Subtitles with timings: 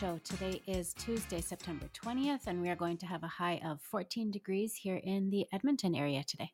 [0.00, 0.18] Show.
[0.24, 4.30] Today is Tuesday, September 20th, and we are going to have a high of 14
[4.30, 6.52] degrees here in the Edmonton area today.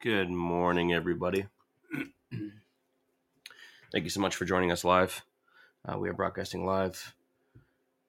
[0.00, 1.46] Good morning, everybody.
[2.30, 5.24] Thank you so much for joining us live.
[5.84, 7.16] Uh, we are broadcasting live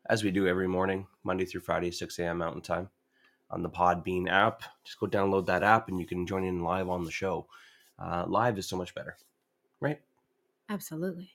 [0.08, 2.38] as we do every morning, Monday through Friday, 6 a.m.
[2.38, 2.90] Mountain Time
[3.50, 4.62] on the Podbean app.
[4.84, 7.48] Just go download that app and you can join in live on the show.
[7.98, 9.18] Uh, live is so much better,
[9.80, 10.00] right?
[10.70, 11.32] Absolutely.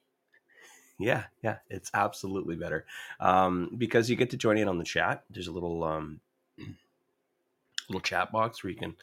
[0.99, 2.87] Yeah, yeah, it's absolutely better
[3.21, 5.25] um, because you get to join in on the chat.
[5.29, 6.21] There's a little um,
[7.89, 8.97] little chat box where you can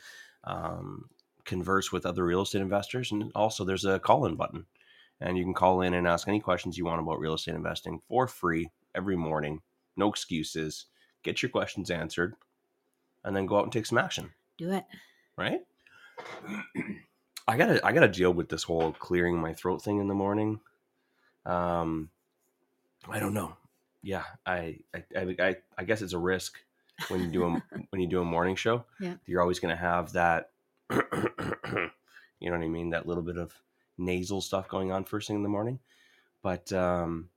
[0.44, 1.06] um,
[1.45, 4.66] converse with other real estate investors, and also there's a call in button,
[5.22, 8.02] and you can call in and ask any questions you want about real estate investing
[8.08, 9.62] for free every morning.
[9.95, 10.86] No excuses.
[11.22, 12.34] Get your questions answered,
[13.23, 14.84] and then go out and take some action Do it.
[15.38, 15.60] right?
[17.48, 20.60] I gotta I gotta deal with this whole clearing my throat thing in the morning.
[21.45, 22.09] Um,
[23.09, 23.55] I don't know.
[24.02, 26.58] Yeah, I I I, I, guess it's a risk
[27.08, 27.49] when you do a
[27.89, 28.86] when you do a morning show.
[28.99, 29.16] Yeah.
[29.25, 30.52] you're always gonna have that.
[30.91, 30.97] you
[32.49, 32.91] know what I mean?
[32.91, 33.53] That little bit of
[33.97, 35.80] nasal stuff going on first thing in the morning,
[36.41, 37.30] but um,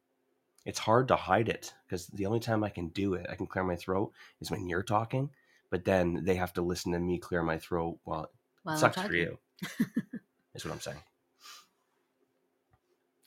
[0.65, 3.47] it's hard to hide it because the only time I can do it, I can
[3.47, 5.31] clear my throat, is when you're talking.
[5.71, 8.31] But then they have to listen to me clear my throat while
[8.63, 9.39] While I'm sucks for you.
[10.55, 11.03] is what I'm saying.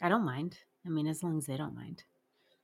[0.01, 0.57] I don't mind.
[0.89, 2.03] I mean, as long as they don't mind.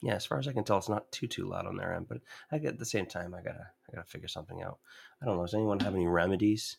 [0.01, 2.07] Yeah, as far as I can tell, it's not too too loud on their end.
[2.09, 4.79] But I get at the same time, I gotta I gotta figure something out.
[5.21, 5.43] I don't know.
[5.43, 6.77] Does anyone have any remedies?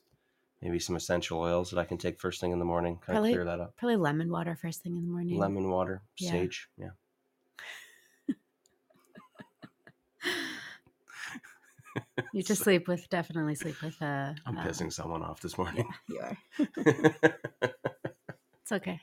[0.62, 3.30] Maybe some essential oils that I can take first thing in the morning, kind Probably-
[3.32, 3.76] of clear that up.
[3.76, 5.38] Probably lemon water first thing in the morning.
[5.38, 6.30] Lemon water, Yeah.
[6.30, 6.68] sage.
[6.78, 6.90] Yeah.
[12.32, 13.96] You just sleep with, definitely sleep with.
[14.02, 15.88] Uh, I'm uh, pissing someone off this morning.
[16.08, 16.38] You are.
[18.62, 19.00] It's okay.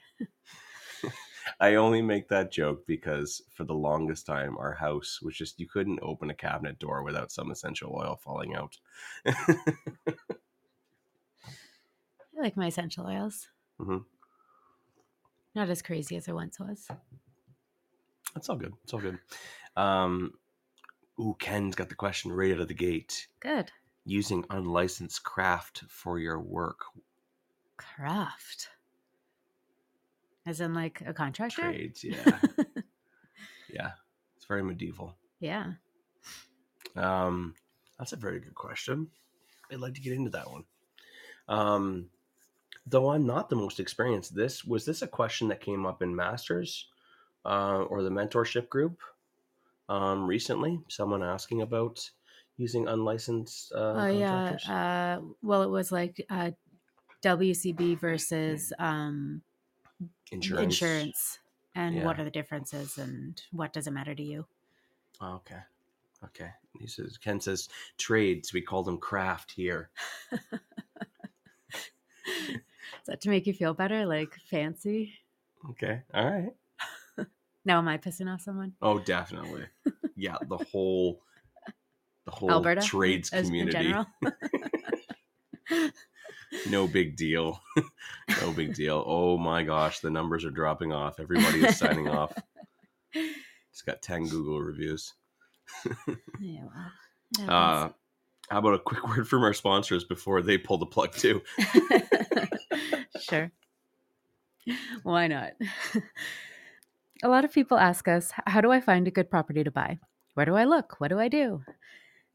[1.59, 5.67] I only make that joke because for the longest time, our house was just you
[5.67, 8.77] couldn't open a cabinet door without some essential oil falling out.
[9.25, 9.33] I
[12.37, 13.47] like my essential oils.
[13.79, 14.05] Mhm.
[15.55, 16.87] Not as crazy as I once was.
[18.33, 18.73] That's all good.
[18.83, 19.19] It's all good.
[19.75, 20.33] Um,
[21.19, 23.27] ooh, Ken's got the question right out of the gate.
[23.39, 23.71] Good.
[24.05, 26.85] Using unlicensed craft for your work
[27.77, 28.69] Craft.
[30.45, 31.61] As in like a contractor?
[31.61, 32.03] trades.
[32.03, 32.39] Yeah,
[33.73, 33.91] yeah.
[34.35, 35.15] It's very medieval.
[35.39, 35.73] yeah.
[36.95, 37.55] Um,
[37.97, 39.07] that's a very good question.
[39.71, 40.63] I'd like to get into that one.
[41.47, 42.09] Um,
[42.85, 44.35] though I'm not the most experienced.
[44.35, 46.87] This was this a question that came up in Masters
[47.45, 48.99] uh, or the mentorship group
[49.89, 50.79] um, recently.
[50.89, 52.09] Someone asking about
[52.57, 54.57] using unlicensed uh, Oh yeah.
[54.67, 56.51] Uh, well, it was like uh,
[57.23, 59.41] WCB versus um,
[60.33, 60.81] insurance.
[60.81, 61.39] insurance,
[61.75, 64.45] and what are the differences, and what does it matter to you?
[65.21, 65.59] Oh, okay.
[66.25, 66.49] Okay.
[66.79, 68.53] He says Ken says trades.
[68.53, 69.89] We call them craft here.
[70.31, 70.39] Is
[73.07, 75.13] that to make you feel better, like fancy?
[75.71, 76.01] Okay.
[76.13, 76.53] All right.
[77.65, 78.73] Now, am I pissing off someone?
[78.81, 79.63] Oh, definitely.
[80.17, 81.21] Yeah, the whole
[82.25, 83.93] the whole Alberta trades community.
[86.69, 87.59] No big deal.
[88.41, 89.03] no big deal.
[89.05, 91.19] Oh my gosh, the numbers are dropping off.
[91.19, 92.33] Everybody is signing off.
[93.71, 95.13] It's got 10 Google reviews.
[96.39, 96.61] yeah.
[97.39, 97.89] Well, Uh,
[98.49, 101.41] how about a quick word from our sponsors before they pull the plug too?
[103.19, 103.51] sure.
[105.01, 105.53] Why not?
[107.23, 109.97] a lot of people ask us, how do I find a good property to buy?
[110.35, 110.99] Where do I look?
[110.99, 111.63] What do I do?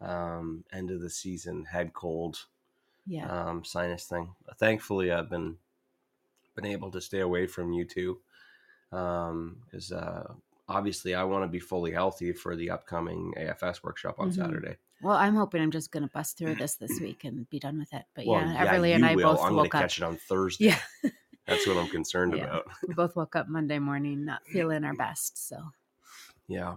[0.00, 2.46] um, end of the season head cold,
[3.06, 4.34] yeah, um, sinus thing.
[4.58, 5.56] Thankfully, I've been
[6.54, 8.20] been able to stay away from you two
[8.90, 10.22] because um, uh,
[10.68, 14.34] obviously I want to be fully healthy for the upcoming AFS workshop on Mhm.
[14.34, 14.76] Saturday.
[15.00, 17.78] Well, I'm hoping I'm just going to bust through this this week and be done
[17.78, 18.04] with it.
[18.14, 19.32] But Well, yeah, Everly and I will.
[19.32, 19.82] both I'm going to up.
[19.82, 20.66] catch it on Thursday.
[20.66, 20.78] Yeah,
[21.46, 22.44] That's what I'm concerned Yeah.
[22.44, 22.66] about.
[22.86, 25.46] we both woke up Monday morning not feeling our best.
[25.48, 25.70] So
[26.46, 26.76] Yeah.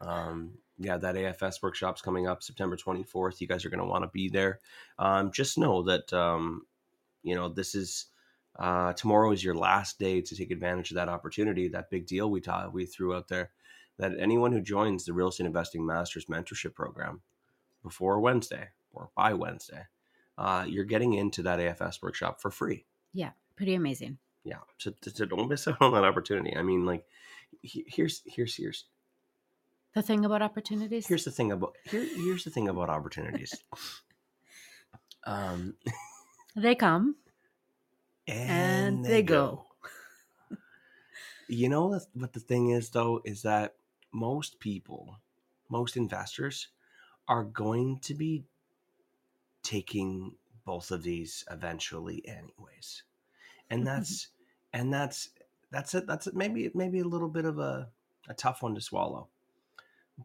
[0.00, 3.40] Um, yeah, that AFS workshop's coming up September 24th.
[3.40, 4.60] You guys are going to want to be there.
[4.98, 6.66] Um, just know that, um,
[7.22, 8.06] you know, this is
[8.58, 12.30] uh, tomorrow is your last day to take advantage of that opportunity, that big deal
[12.30, 13.50] we taught, we threw out there.
[13.98, 17.22] That anyone who joins the Real Estate Investing Masters Mentorship Program
[17.82, 19.84] before Wednesday or by Wednesday,
[20.36, 22.84] uh, you're getting into that AFS workshop for free.
[23.12, 24.18] yeah, pretty amazing.
[24.44, 26.54] Yeah, so, so don't miss out on that opportunity.
[26.56, 27.04] I mean, like,
[27.62, 28.84] he- here's here's here's
[29.94, 31.06] The thing about opportunities.
[31.06, 33.54] here's the thing about here, here's the thing about opportunities
[35.26, 35.74] um
[36.56, 37.16] they come.
[38.28, 39.66] and, And they go.
[41.48, 43.74] you know what the thing is though is that
[44.12, 45.18] most people
[45.68, 46.68] most investors
[47.28, 48.44] are going to be
[49.62, 50.34] taking
[50.64, 53.02] both of these eventually anyways
[53.74, 53.96] and mm-hmm.
[53.96, 54.28] that's
[54.72, 55.30] and that's
[55.70, 57.88] that's it that's it maybe maybe a little bit of a,
[58.28, 59.28] a tough one to swallow.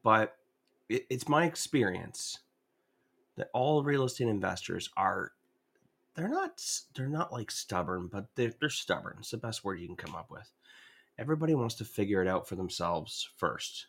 [0.03, 0.35] But
[0.87, 2.39] it, it's my experience
[3.35, 5.31] that all real estate investors are
[6.15, 6.63] they're not
[6.95, 9.17] they're not like stubborn but they're, they're stubborn.
[9.19, 10.51] It's the best word you can come up with.
[11.17, 13.87] Everybody wants to figure it out for themselves first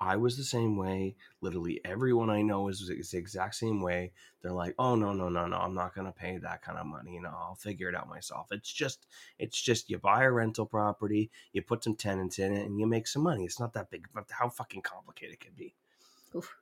[0.00, 4.12] i was the same way literally everyone i know is, is the exact same way.
[4.42, 6.86] They're like oh no no no no i'm not going to pay that kind of
[6.86, 8.48] money you know i'll figure it out myself.
[8.50, 9.06] It's just
[9.38, 12.86] it's just you buy a rental property you put some tenants in it and you
[12.86, 13.44] make some money.
[13.44, 15.74] It's not that big but how fucking complicated can it be.
[16.34, 16.56] Oof.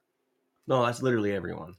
[0.67, 1.77] no that's literally everyone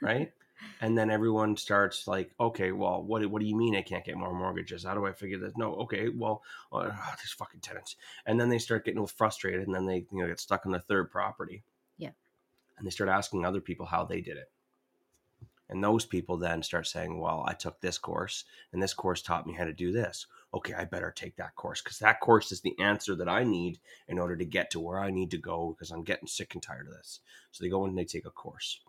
[0.00, 0.32] right
[0.80, 4.16] and then everyone starts like okay well what, what do you mean i can't get
[4.16, 4.84] more mortgages?
[4.84, 5.52] How do i figure this?
[5.56, 6.42] No okay well
[6.72, 6.84] uh,
[7.22, 7.96] these fucking tenants.
[8.24, 10.66] And then they start getting a little frustrated and then they you know get stuck
[10.66, 11.62] on the third property.
[11.98, 12.10] Yeah.
[12.78, 14.50] and they start asking other people how they did it.
[15.68, 19.46] And those people then start saying well i took this course and this course taught
[19.46, 20.26] me how to do this.
[20.54, 23.78] Okay i better take that course because that course is the answer that i need
[24.08, 26.62] in order to get to where i need to go because i'm getting sick and
[26.62, 27.20] tired of this.
[27.50, 28.80] So they go and they take a course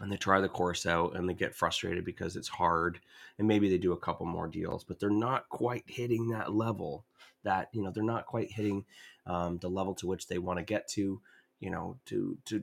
[0.00, 2.98] and they try the course out and they get frustrated because it's hard
[3.38, 7.04] and maybe they do a couple more deals but they're not quite hitting that level
[7.44, 8.84] that you know they're not quite hitting
[9.26, 11.20] um, the level to which they want to get to
[11.60, 12.62] you know to to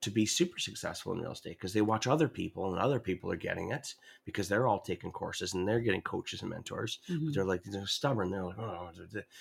[0.00, 3.30] to be super successful in real estate because they watch other people and other people
[3.32, 3.94] are getting it
[4.26, 7.32] because they're all taking courses and they're getting coaches and mentors Mhm.
[7.32, 8.90] they're like they're stubborn they're like oh,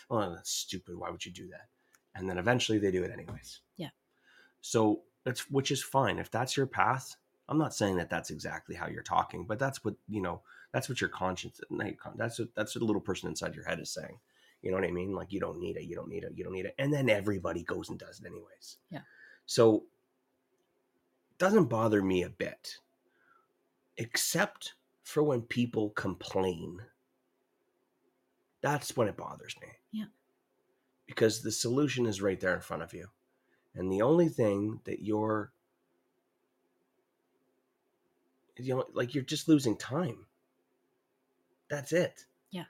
[0.09, 1.67] oh that's stupid why would you do that
[2.15, 3.89] and then eventually they do it anyways Yeah.
[4.61, 6.19] so that's which is fine.
[6.19, 7.15] If that's your path
[7.49, 10.87] i'm not saying that that's exactly how you're talking but that's what you know that's
[10.87, 13.65] what your conscience not your con- that's what that's what the little person inside your
[13.65, 14.17] head is saying.
[14.61, 15.13] You know what i mean?
[15.13, 15.83] Like you don't need it.
[15.83, 16.31] You don't need it.
[16.35, 16.73] You don't need it.
[16.79, 18.77] And then everybody goes and does it anyways.
[18.89, 19.01] Yeah.
[19.45, 19.83] so
[21.37, 22.77] doesn't bother me a bit
[23.97, 26.79] except for when people complain.
[28.61, 29.67] That's when it bothers me.
[29.91, 30.05] Yeah.
[31.05, 33.07] because the solution is right there in front of you
[33.75, 35.51] and the only thing that you're
[38.57, 40.25] you know like you're just losing time
[41.69, 42.65] that's it Yeah.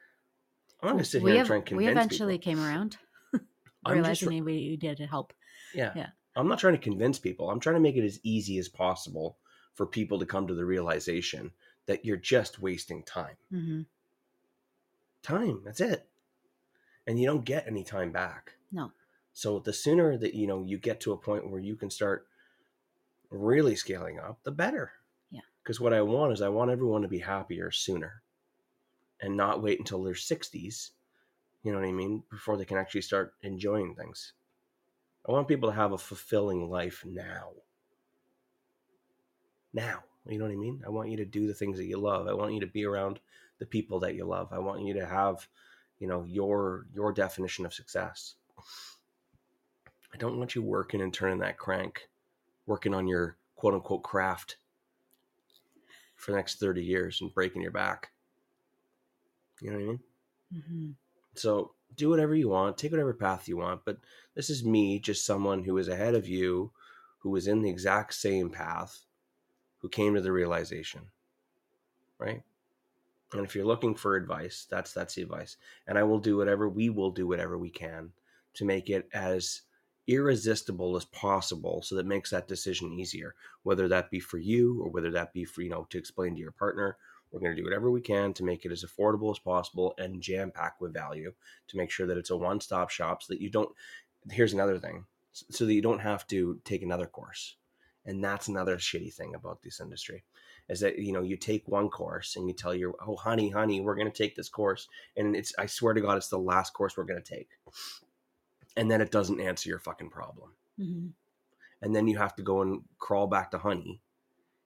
[0.82, 2.52] i'm gonna sit we here have, and try and convince we eventually people.
[2.54, 2.98] came around,
[3.86, 5.34] I'm just we did help.
[5.74, 5.92] yeah.
[5.96, 6.08] Yeah.
[6.36, 7.52] I'm not trying to convince people.
[7.52, 9.38] I'm trying to make it as easy as possible
[9.76, 11.52] for people to come to the realization
[11.86, 13.36] that you're just wasting time.
[13.52, 13.82] hmm
[15.22, 16.08] Time, that's it.
[17.06, 18.54] And you don't get any time back.
[18.72, 18.92] No.
[19.34, 22.28] So the sooner that you know you get to a point where you can start
[23.30, 24.92] really scaling up, the better.
[25.32, 25.42] Yeah.
[25.64, 28.22] Because what I want is I want everyone to be happier sooner
[29.22, 30.92] and not wait until their 60s
[31.64, 32.24] You know what I mean?
[32.30, 34.34] Before they can actually start enjoying things.
[35.28, 37.52] I want people to have a fulfilling life now.
[39.74, 40.04] Now.
[40.26, 40.82] You know what I mean?
[40.86, 42.28] I want you to do the things that you love.
[42.28, 43.20] I want you to be around
[43.60, 44.50] the people that you love.
[44.54, 45.48] I want you to have,
[46.00, 48.36] you know, your your definition of success.
[50.14, 52.08] I don't want you working and turning that crank,
[52.66, 54.58] working on your quote unquote craft
[56.16, 58.12] for the next 30 years and breaking your back.
[59.62, 60.00] You know what I mean?
[60.56, 60.90] Mm-hmm.
[61.36, 63.86] So do whatever you want, take whatever path you want.
[63.86, 63.98] But
[64.36, 66.72] this is me, just someone who is ahead of you,
[67.20, 69.00] who was in the exact same path,
[69.80, 71.02] who came to the realization,
[72.20, 72.42] right?
[73.34, 75.58] And if you're looking for advice, that's that's the advice.
[75.88, 78.12] And I will do whatever we will do whatever we can
[78.56, 79.62] to make it as
[80.08, 83.36] irresistible as possible so that makes that decision easier.
[83.64, 86.42] Whether that be for you or whether that be for you know to explain to
[86.42, 86.98] your partner
[87.32, 90.22] we're going to do whatever we can to make it as affordable as possible and
[90.22, 91.34] jam packed with value
[91.68, 93.70] to make sure that it's a one-stop shop so that you don't
[94.30, 97.56] here's another thing so that you don't have to take another course.
[98.06, 100.24] And that's another shitty thing about this industry
[100.70, 103.82] is that you know you take one course and you tell your oh honey honey
[103.82, 106.72] we're going to take this course and it's i swear to god it's the last
[106.72, 107.50] course we're going to take
[108.76, 110.52] and then it doesn't answer your fucking problem.
[110.80, 111.10] Mm-hmm.
[111.84, 114.02] and then you have to go and crawl back to honey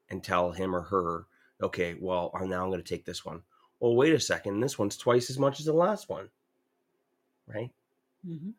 [0.09, 1.25] and tell him or her
[1.61, 3.41] okay well i'm now i'm going to take this one.
[3.81, 6.29] Well wait a second this one's twice as much as the last one.
[7.45, 7.71] Right?
[8.25, 8.51] Mm-hmm.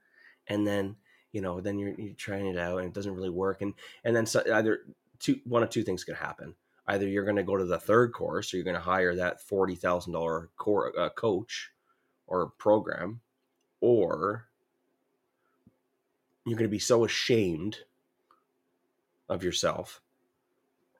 [0.47, 0.97] and then
[1.33, 3.62] you know then you're, you're trying it out and it doesn't really work.
[3.62, 3.73] And
[4.05, 4.81] and then so, either
[5.19, 6.55] two one of two things could happen.
[6.87, 9.40] Either you're going to go to the third course or you're going to hire that
[9.47, 11.71] $40,000 core, uh, coach
[12.26, 13.21] or program
[13.83, 14.48] or
[16.49, 17.78] you're going to be so ashamed
[19.28, 20.00] of yourself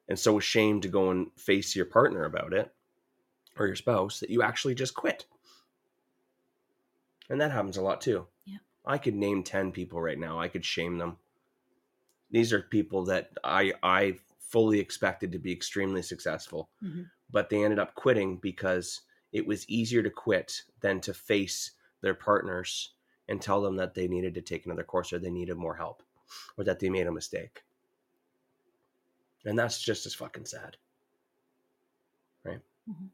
[0.09, 2.73] and so ashamed to go and face your partner about it
[3.59, 5.27] or your spouse that you actually just quit.
[7.31, 8.27] And that happens a lot too.
[8.47, 8.59] Yeah.
[8.87, 10.41] I could name 10 people right now.
[10.41, 11.19] I could shame them.
[12.31, 17.03] These are people that I I fully expected to be extremely successful, mm-hmm.
[17.31, 19.03] but they ended up quitting because
[19.33, 22.93] it was easier to quit than to face their partners
[23.29, 26.03] and tell them that they needed to take another course or they needed more help
[26.57, 27.63] or that they made a mistake.
[29.45, 30.77] And that's just as fucking sad.
[32.45, 32.61] Right?
[32.91, 33.07] Mm-hmm.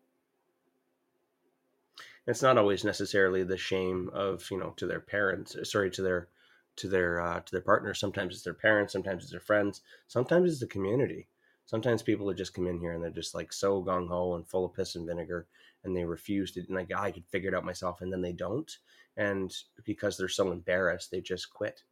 [2.27, 6.29] It's not always necessarily the shame of, you know, to their parents, sorry, to their
[6.77, 7.93] to their uh, to their partner.
[7.95, 11.29] Sometimes it's their parents, sometimes it's their friends, sometimes it's the community.
[11.67, 14.47] Sometimes people would just come in here and they're just like so gung ho and
[14.47, 15.47] full of piss and vinegar,
[15.85, 16.61] and they refuse to.
[16.61, 18.71] And like I could figure it out myself, and then they don't,
[19.17, 21.83] and because they're so embarrassed, they just quit.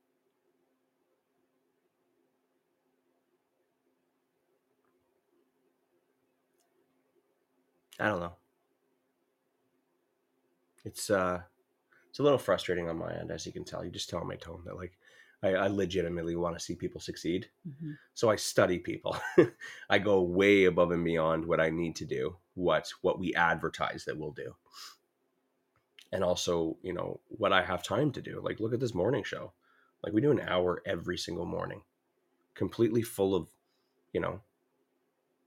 [8.01, 8.33] I don't know.
[10.85, 11.41] It's uh
[12.11, 13.85] it's a little frustrating on my end, as you can tell.
[13.85, 14.99] You just tell my tone that like
[15.43, 17.49] I, I legitimately want to see people succeed.
[17.69, 17.93] Mm-hmm.
[18.15, 19.17] So I study people.
[19.91, 24.05] I go way above and beyond what I need to do, what what we advertise
[24.05, 24.55] that we'll do.
[26.13, 28.41] And also, you know, what I have time to do.
[28.43, 29.53] Like look at this morning show.
[30.03, 31.83] Like we do an hour every single morning.
[32.55, 33.47] Completely full of,
[34.13, 34.41] you know,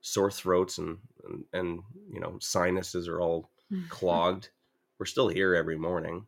[0.01, 3.87] sore throats and and, and you know, sinuses are all mm-hmm.
[3.89, 4.49] clogged.
[4.97, 6.25] We're still here every morning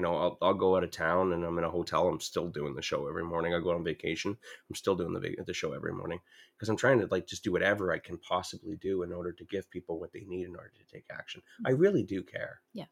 [0.00, 2.08] you know, I'll, I'll go out of town and I'm in a hotel.
[2.08, 3.52] I'm still doing the show every morning.
[3.52, 4.34] I go on vacation.
[4.70, 6.20] I'm still doing the the show every morning
[6.56, 9.44] because I'm trying to like just do whatever I can possibly do in order to
[9.44, 11.42] give people what they need in order to take action.
[11.66, 11.82] I mm-hmm.
[11.82, 12.62] really do care.
[12.72, 12.86] Yeah,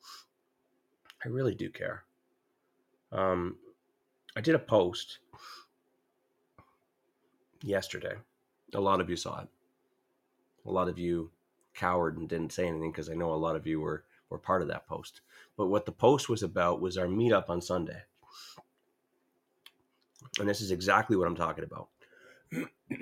[1.25, 2.05] I really do care.
[3.11, 3.57] Um,
[4.37, 5.21] I did a post
[7.63, 8.17] yesterday.
[8.75, 9.49] A lot of you saw it.
[10.67, 11.31] A lot of you
[11.75, 14.63] cowered and didn't say anything because I know a lot of you were were part
[14.63, 15.21] of that post.
[15.57, 18.03] But what the post was about was our meetup on Sunday.
[20.39, 21.89] And this is exactly what I'm talking about.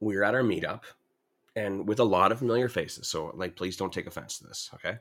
[0.00, 0.82] we were at our meetup
[1.56, 3.08] and with a lot of familiar faces.
[3.08, 4.98] So, like, please don't take offense to this, okay?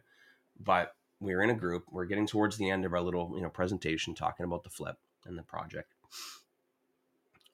[0.60, 1.86] But we were in a group.
[1.92, 4.98] We're getting towards the end of our little, you know, presentation talking about the flip
[5.26, 5.94] and the project.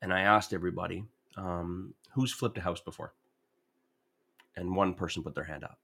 [0.02, 1.06] And I asked everybody,
[1.38, 3.14] um, who's flipped a house before?
[4.56, 5.80] And one person put their hand up.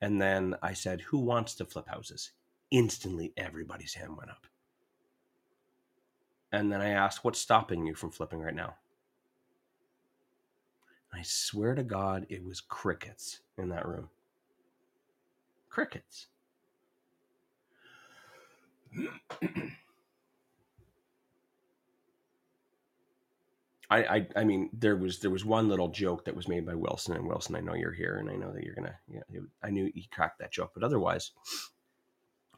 [0.00, 2.32] And then I said, Who wants to flip houses?
[2.70, 4.46] Instantly, everybody's hand went up.
[6.52, 8.76] And then I asked, What's stopping you from flipping right now?
[11.12, 14.08] I swear to God, it was crickets in that room.
[15.68, 16.28] Crickets.
[23.90, 26.74] I, I, I mean, there was there was one little joke that was made by
[26.76, 28.94] Wilson, and Wilson, I know you're here, and I know that you're gonna.
[29.08, 31.32] Yeah, it, I knew he cracked that joke, but otherwise,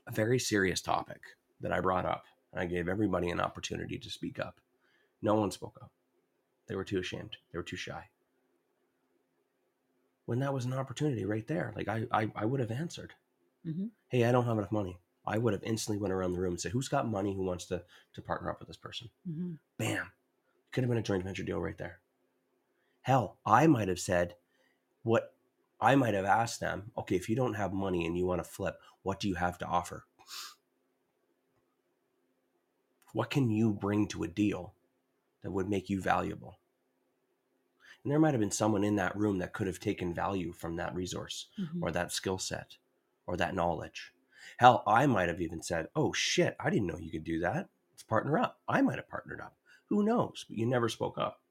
[0.06, 1.20] a very serious topic
[1.60, 2.24] that I brought up.
[2.52, 4.60] And I gave everybody an opportunity to speak up.
[5.22, 5.90] No one spoke up.
[6.66, 7.36] They were too ashamed.
[7.50, 8.08] They were too shy.
[10.26, 13.14] When that was an opportunity right there, like I, I, I would have answered.
[13.66, 13.90] Mhm.
[14.08, 14.98] Hey, I don't have enough money.
[15.24, 17.32] I would have instantly went around the room and said, "Who's got money?
[17.34, 17.84] Who wants to
[18.14, 20.10] to partner up with this person?" hmm Bam,
[20.72, 22.00] could have been a joint venture deal right there.
[23.02, 24.36] Hell, I might have said,
[25.02, 25.34] "What?"
[25.80, 28.48] I might have asked them, "Okay, if you don't have money and you want to
[28.48, 30.06] flip, what do you have to offer?
[33.12, 34.74] What can you bring to a deal
[35.42, 36.58] that would make you valuable?"
[38.02, 40.76] And there might have been someone in that room that could have taken value from
[40.76, 42.76] that resource hmm or that skill set
[43.26, 44.12] or that knowledge.
[44.56, 47.68] Hell, I might have even said, Oh shit, I didn't know you could do that.
[47.92, 48.60] Let's partner up.
[48.68, 49.56] I might have partnered up.
[49.92, 50.46] Who knows?
[50.48, 51.42] But you never spoke up.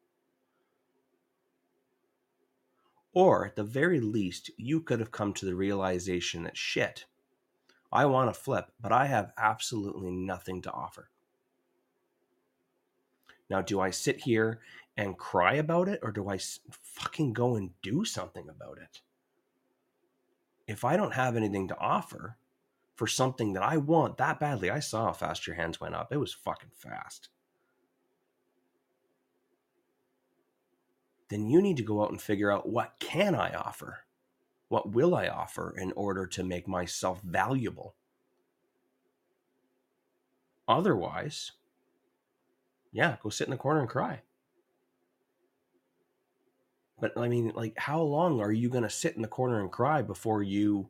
[3.14, 7.06] Or at the very least, you could have come to the realization that shit,
[7.92, 11.12] I want to flip, but I have absolutely nothing to offer.
[13.48, 14.62] Now, do I sit here
[14.98, 16.40] and cry about it or do I
[16.72, 19.02] fucking go and do something about it?
[20.68, 22.38] if I don't have anything to offer
[22.96, 26.12] for something that I want that badly, I saw how fast your hands went up.
[26.12, 27.30] It was fucking fast.
[31.32, 34.00] Then you need to go out and figure out what can I offer?
[34.68, 37.96] What will I offer in order to make myself valuable?
[40.68, 41.54] Otherwise,
[42.92, 44.24] yeah, go sit in the corner and cry.
[47.00, 49.72] But I mean, like, how long are you going to sit in the corner and
[49.72, 50.90] cry before you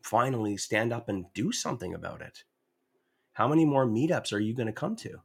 [0.00, 2.44] finally stand up and do something about it?
[3.34, 5.20] How many more meetups are you going to come to?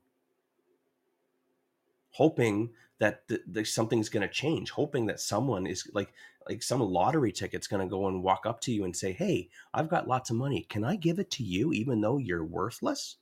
[2.11, 6.13] Hoping that th- th- something's going to change, hoping that someone is like,
[6.49, 9.49] like some lottery ticket's going to go and walk up to you and say, Hey,
[9.73, 10.65] I've got lots of money.
[10.69, 13.17] Can I give it to you even though you're worthless?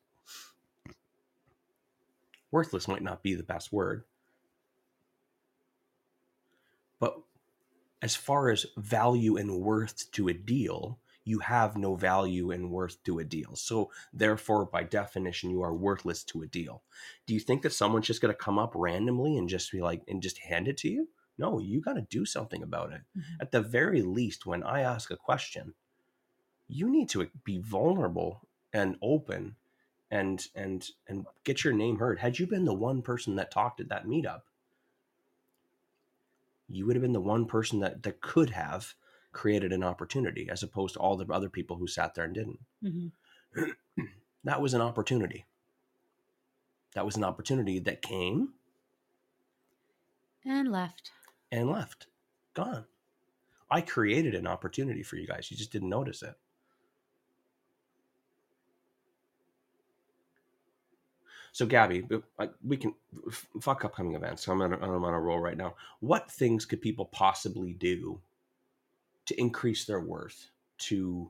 [2.52, 4.06] Worthless might not be the best word,
[7.00, 7.18] but
[8.02, 13.04] as far as value and worth to a deal, you have no value and worth
[13.04, 13.56] to a deal.
[13.56, 16.84] So, therefore, by definition, you are worthless to a deal.
[17.26, 20.04] Do you think that someone's just going to come up randomly and just be like,
[20.08, 21.10] and just hand it to you?
[21.38, 23.02] No, you got to do something about it.
[23.18, 23.42] Mhm.
[23.42, 25.76] At the very least, when I ask a question,
[26.68, 29.56] you need to be vulnerable and open
[30.12, 33.80] and and and get your name heard had you been the one person that talked
[33.80, 34.44] at that meetup
[36.68, 38.96] you would have been the one person that that could have
[39.36, 42.60] created an opportunity as opposed to all the other people who sat there and didn't.
[42.82, 43.08] Hmm
[44.44, 45.46] that was an opportunity.
[46.96, 48.54] That was an opportunity that came
[50.46, 51.12] And left.
[51.52, 52.08] and left.
[52.54, 52.86] Gone.
[53.70, 55.52] I created an opportunity for you guys.
[55.52, 56.36] You just didn't notice it.
[61.52, 62.06] So gabby
[62.64, 62.94] we can
[63.62, 64.48] fuck upcoming events.
[64.48, 65.76] I'm on, a, I'm on a roll right now.
[66.02, 68.20] What things could people possibly do
[69.26, 71.30] to increase their worth to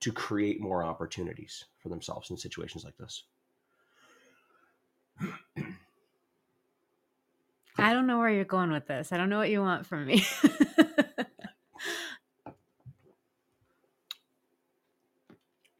[0.00, 3.24] to create more opportunities for themselves in situations like this
[7.80, 9.12] I don't know where you're going with this.
[9.12, 10.24] I don't know what you want from me.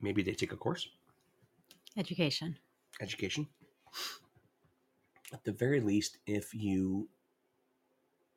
[0.00, 0.88] maybe they take a course
[1.96, 2.56] Education.
[3.00, 3.46] education
[5.32, 7.08] at the very least if you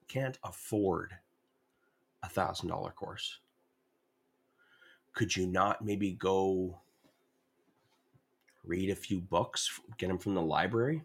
[0.07, 1.13] can't afford
[2.23, 3.39] a thousand dollar course.
[5.13, 6.79] Could you not maybe go
[8.63, 11.03] read a few books get them from the library?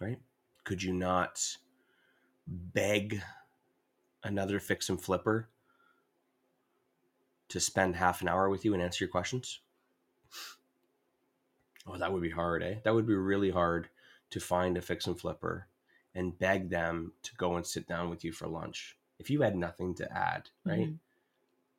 [0.00, 0.18] Right?
[0.64, 1.56] Could you not
[2.46, 3.20] beg
[4.24, 5.48] another fix and flipper
[7.48, 9.60] to spend half an hour with you and answer your questions?
[11.86, 12.76] Oh, that would be hard, eh?
[12.84, 13.88] That would be really hard
[14.30, 15.68] to find a fix and flipper
[16.16, 18.96] and beg them to go and sit down with you for lunch.
[19.18, 20.88] If you had nothing to add, right?
[20.88, 20.98] Mhm.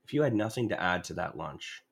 [0.06, 1.84] If you had nothing to add to that lunch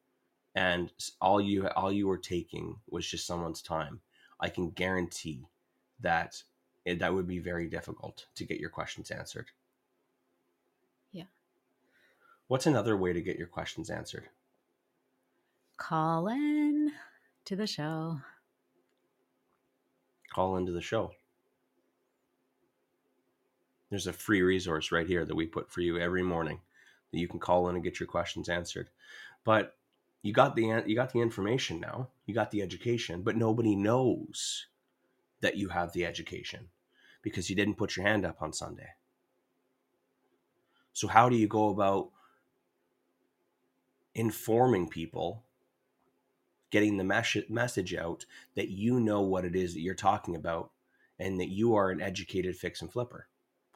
[0.54, 4.02] and all you all you were taking was just someone's time,
[4.40, 5.48] I can guarantee
[6.00, 6.44] that
[6.86, 9.52] it, that would be very difficult to get your questions answered.
[11.12, 11.26] Yeah.
[12.48, 14.30] What's another way to get your questions answered?
[15.78, 16.94] Call in
[17.46, 18.22] to the show.
[20.30, 21.14] call into the show.
[23.90, 26.60] There's a free resource right here that we put for you every morning
[27.12, 28.90] that you can call in and get your questions answered.
[29.44, 29.76] But
[30.22, 32.10] you got the you got the information now.
[32.26, 34.66] You got the education, but nobody knows
[35.42, 36.70] that you have the education
[37.22, 38.90] because you didn't put your hand up on Sunday.
[40.94, 42.10] So how do you go about
[44.16, 45.44] informing people,
[46.72, 50.72] getting the mes- message out that you know what it is that you're talking about
[51.20, 53.28] and that you are an educated fix and flipper,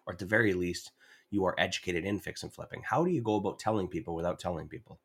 [0.10, 0.92] or at the very least,
[1.30, 2.82] you are educated in fix and flipping.
[2.84, 5.00] How do you go about telling people without telling people?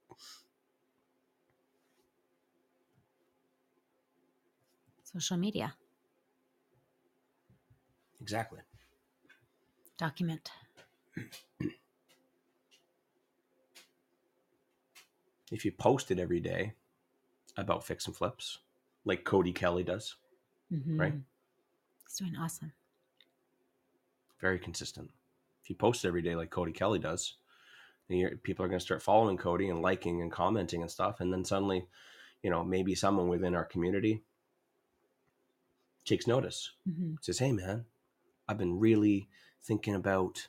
[5.02, 5.74] Social media.
[8.22, 8.60] Exactly.
[9.98, 10.50] Document.
[15.52, 16.72] If you post it every day
[17.58, 18.58] about fix and flips,
[19.04, 20.16] like Cody Kelly does,
[20.72, 20.98] Mhm.
[20.98, 21.14] Right.
[22.06, 22.72] He's doing awesome.
[24.40, 25.10] Very consistent.
[25.62, 27.36] If you post every day like Cody Kelly does,
[28.08, 31.20] then you're, people are going to start following Cody and liking and commenting and stuff.
[31.20, 31.86] And then suddenly,
[32.42, 34.22] you know, maybe someone within our community
[36.04, 37.86] takes notice, hmm says, Hey, man,
[38.46, 39.28] I've been really
[39.62, 40.48] thinking about,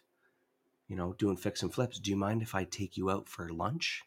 [0.88, 2.00] you know, doing fix and flips.
[2.00, 4.04] Do you mind if I take you out for lunch?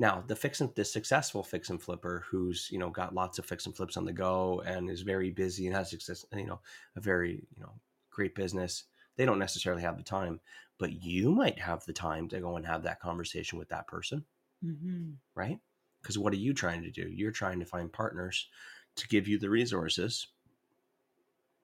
[0.00, 3.46] Now, the fix and the successful fix and flipper who's, you know, got lots of
[3.46, 6.60] fix and flips on the go and is very busy and has success, you know,
[6.96, 7.74] a very, you know,
[8.10, 8.84] great business,
[9.16, 10.40] they don't necessarily have the time,
[10.78, 14.24] but you might have the time to go and have that conversation with that person
[14.62, 15.58] hmm right?
[16.02, 17.08] Because what are you trying to do?
[17.08, 18.48] You're trying to find partners
[18.96, 20.28] to give you the resources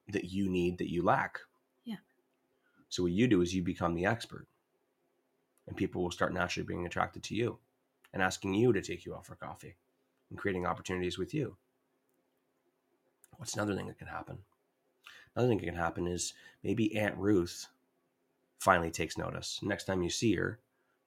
[0.09, 1.41] that you need that you lack.
[1.85, 1.97] Yeah.
[2.89, 4.47] So what you do is you become the expert,
[5.67, 7.59] and people will start naturally being attracted to you
[8.17, 9.77] and asking you to take you out for coffee
[10.31, 11.55] and creating opportunities with you.
[13.37, 14.39] What's another thing that can happen?
[15.35, 16.33] Another thing that can happen is
[16.65, 17.67] maybe Aunt Ruth
[18.59, 19.61] finally takes notice.
[19.63, 20.59] Next time you see her,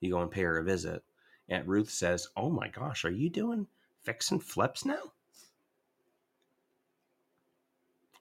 [0.01, 1.01] you go and pay her a visit.
[1.49, 3.65] Aunt Ruth says, Oh my gosh, are you doing
[4.03, 5.11] fix and flips now?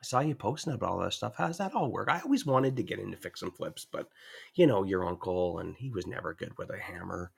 [0.01, 1.37] I saw you posting about all that stuff.
[1.37, 2.09] How does that all work?
[2.09, 4.09] I always wanted to get into fix and flips, but
[4.55, 7.33] you know, your uncle, and he was never good with a hammer.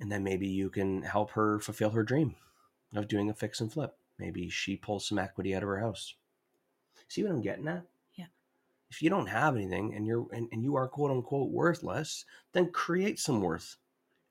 [0.00, 2.34] And then maybe you can help her fulfill her dream
[2.94, 3.96] of doing a fix and flip.
[4.18, 6.14] Maybe she pulls some equity out of her house.
[7.08, 7.84] See what I'm getting at?
[8.14, 8.26] Yeah.
[8.90, 12.70] If you don't have anything and you're and, and you are quote unquote worthless, then
[12.70, 13.76] create some worth.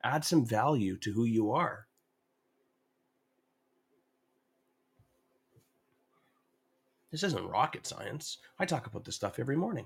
[0.03, 1.87] Add some value to who you are.
[7.11, 8.37] This isn't rocket science.
[8.57, 9.85] I talk about this stuff every morning.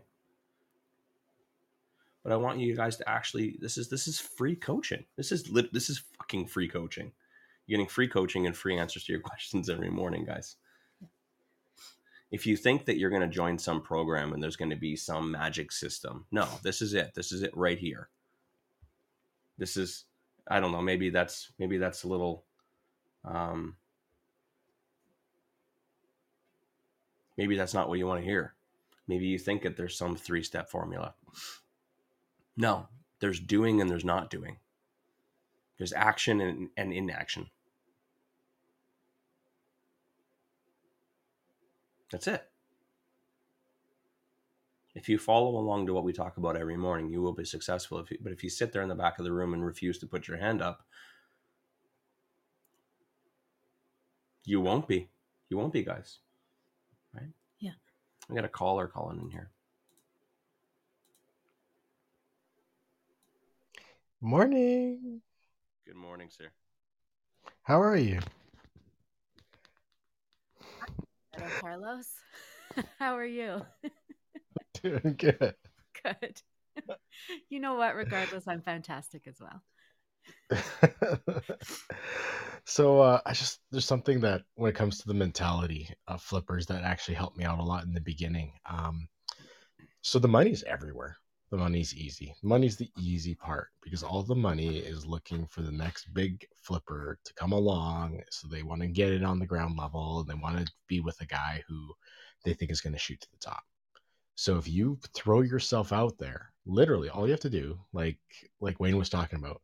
[2.25, 5.05] But I want you guys to actually this is this is free coaching.
[5.15, 7.11] This is this is fucking free coaching.
[7.67, 10.55] You're getting free coaching and free answers to your questions every morning, guys.
[12.31, 14.95] If you think that you're going to join some program and there's going to be
[14.95, 17.13] some magic system, no, this is it.
[17.13, 18.09] This is it right here.
[19.59, 20.05] This is
[20.47, 22.43] I don't know, maybe that's maybe that's a little
[23.23, 23.75] um
[27.37, 28.55] maybe that's not what you want to hear.
[29.07, 31.13] Maybe you think that there's some three-step formula.
[32.57, 32.87] No,
[33.19, 34.57] there's doing and there's not doing.
[35.77, 37.49] There's action and, and inaction.
[42.11, 42.49] That's it.
[44.93, 47.99] If you follow along to what we talk about every morning, you will be successful.
[47.99, 49.97] If you, but if you sit there in the back of the room and refuse
[49.99, 50.85] to put your hand up,
[54.45, 55.09] you won't be.
[55.49, 56.19] You won't be, guys.
[57.13, 57.33] Right?
[57.59, 57.71] Yeah.
[58.29, 59.51] We got a caller calling in here.
[64.25, 65.21] Morning.
[65.85, 66.49] Good morning, sir.
[67.61, 68.19] How are you?
[71.31, 72.07] Hello, Carlos.
[72.97, 73.61] How are you?
[74.81, 75.53] Doing good.
[76.03, 76.41] Good.
[77.49, 77.95] you know what?
[77.95, 79.61] Regardless, I'm fantastic as well.
[82.65, 86.65] so uh, I just there's something that when it comes to the mentality of flippers
[86.65, 88.53] that actually helped me out a lot in the beginning.
[88.67, 89.07] Um,
[90.01, 91.15] so the money's everywhere.
[91.55, 92.35] The money's easy.
[92.43, 97.17] Money's the easy part because all the money is looking for the next big flipper
[97.23, 98.21] to come along.
[98.29, 100.99] So they want to get it on the ground level and they want to be
[100.99, 101.93] with a guy who
[102.43, 103.63] they think is going to shoot to the top.
[104.35, 108.19] So if you throw yourself out there, literally all you have to do, like
[108.59, 109.61] like Wayne was talking about,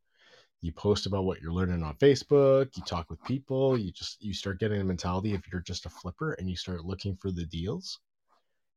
[0.62, 4.34] you post about what you're learning on Facebook, you talk with people, you just you
[4.34, 7.46] start getting a mentality if you're just a flipper and you start looking for the
[7.48, 8.00] deals.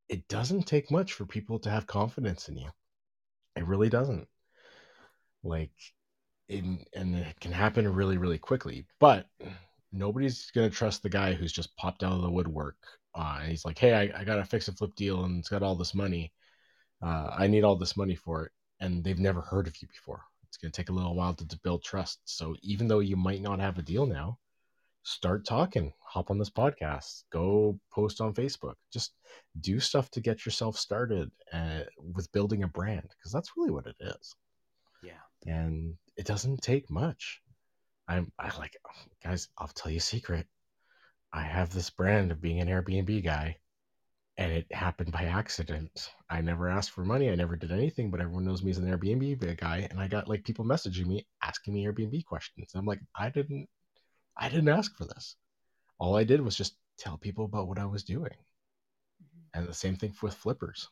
[0.09, 2.71] It doesn't take much for people to have confidence in you.
[3.57, 4.29] It really doesn't.
[5.43, 5.73] Like
[6.49, 8.87] in and it can happen really, really quickly.
[9.01, 9.27] But
[9.93, 12.77] nobody's gonna trust the guy who's just popped out of the woodwork.
[13.15, 15.49] Uh, and he's like, "Hey, I, I got a fix and flip deal, and it's
[15.49, 16.33] got all this money.
[17.03, 20.23] Uh, I need all this money for it." And they've never heard of you before.
[20.49, 22.21] It's gonna take a little while to, to build trust.
[22.25, 24.39] So even though you might not have a deal now,
[25.05, 29.13] start talking, hop on this podcast, go post on Facebook, just
[29.61, 33.87] do stuff to get yourself started uh, with building a brand because that's really what
[33.87, 34.35] it is.
[35.03, 35.13] Yeah.
[35.47, 37.41] And it doesn't take much.
[38.09, 38.77] I'm I like
[39.23, 40.47] guys, I'll tell you a secret.
[41.33, 43.57] I have this brand of being an Airbnb guy
[44.37, 46.11] and it happened by accident.
[46.29, 47.31] I never asked for money.
[47.31, 50.29] I never did anything, but everyone knows me as an Airbnb guy, and I got
[50.29, 52.73] like people messaging me asking me Airbnb questions.
[52.73, 53.69] And I'm like, I didn't,
[54.37, 55.37] I didn't ask for this.
[55.99, 59.59] All I did was just tell people about what I was doing, mm-hmm.
[59.59, 60.89] and the same thing with flippers.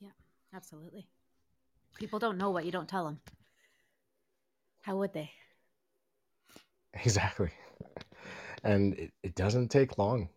[0.00, 0.10] Yeah,
[0.54, 1.06] absolutely.
[1.96, 3.20] People don't know what you don't tell them.
[4.82, 5.30] How would they?
[7.04, 7.50] Exactly.
[8.64, 10.28] And it, it doesn't take long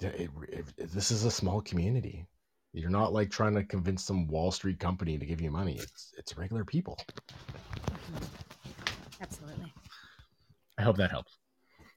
[0.00, 2.26] it, it, it, this is a small community.
[2.72, 5.78] You're not like trying to convince some Wall Street company to give you money.
[5.80, 6.98] It's it's regular people.
[7.30, 8.24] Mm-hmm.
[9.22, 9.72] Absolutely.
[10.78, 11.38] I hope that helps.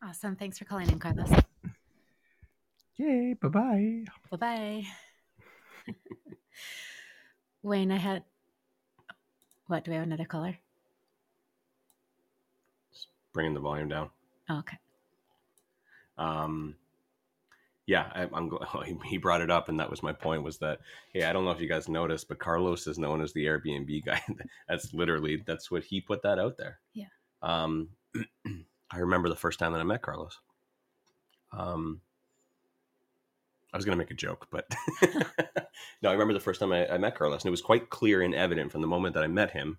[0.03, 0.35] Awesome.
[0.35, 1.29] Thanks for calling in, Carlos.
[2.97, 3.35] Yay.
[3.41, 4.05] Bye bye.
[4.31, 4.83] Bye bye.
[7.63, 8.23] Wayne, I had.
[9.67, 9.85] What?
[9.85, 10.57] Do we have another caller?
[13.33, 14.09] bringing the volume down.
[14.49, 14.77] Oh, okay.
[16.17, 16.75] Um,
[17.87, 18.51] yeah, I, am
[19.05, 20.43] He brought it up, and that was my point.
[20.43, 20.79] Was that
[21.13, 24.05] hey, I don't know if you guys noticed, but Carlos is known as the Airbnb
[24.05, 24.21] guy.
[24.69, 26.79] that's literally that's what he put that out there.
[26.93, 27.05] Yeah.
[27.41, 27.89] Um,
[28.91, 30.39] I remember the first time that I met Carlos.
[31.53, 32.01] Um,
[33.73, 34.67] I was going to make a joke, but
[36.01, 38.21] no, I remember the first time I, I, met Carlos, and it was quite clear
[38.21, 39.77] and evident from the moment that I met him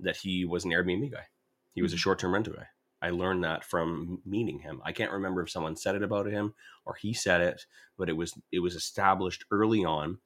[0.00, 1.26] that he was an Airbnb guy.
[1.74, 2.00] He was a mm-hmm.
[2.00, 2.66] short-term rental guy.
[3.00, 4.80] I learned that from meeting him.
[4.84, 7.66] I can't remember if someone said it about him or he said it,
[7.98, 10.18] but it was it was established early on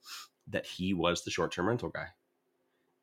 [0.47, 2.07] that he was the short-term rental guy.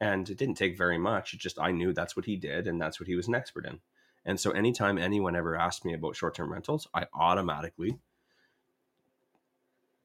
[0.00, 1.34] And it didn't take very much.
[1.34, 3.66] It just I knew that's what he did and that's what he was an expert
[3.66, 3.80] in.
[4.24, 7.98] And so anytime anyone ever asked me about short-term rentals, I automatically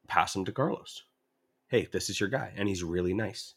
[0.07, 1.03] pass them to Carlos.
[1.67, 3.55] Hey, this is your guy and he's really nice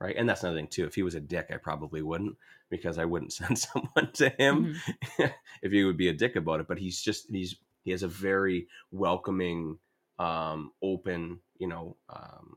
[0.00, 0.16] right?
[0.16, 0.84] And that's another thing too.
[0.84, 2.36] If he was a dick, I probably wouldn't
[2.68, 5.24] because I wouldn't send someone to him mm-hmm.
[5.62, 6.68] if he would be a dick about it.
[6.68, 9.78] But he's just he's he has a very welcoming,
[10.18, 12.56] um, open, you know, um,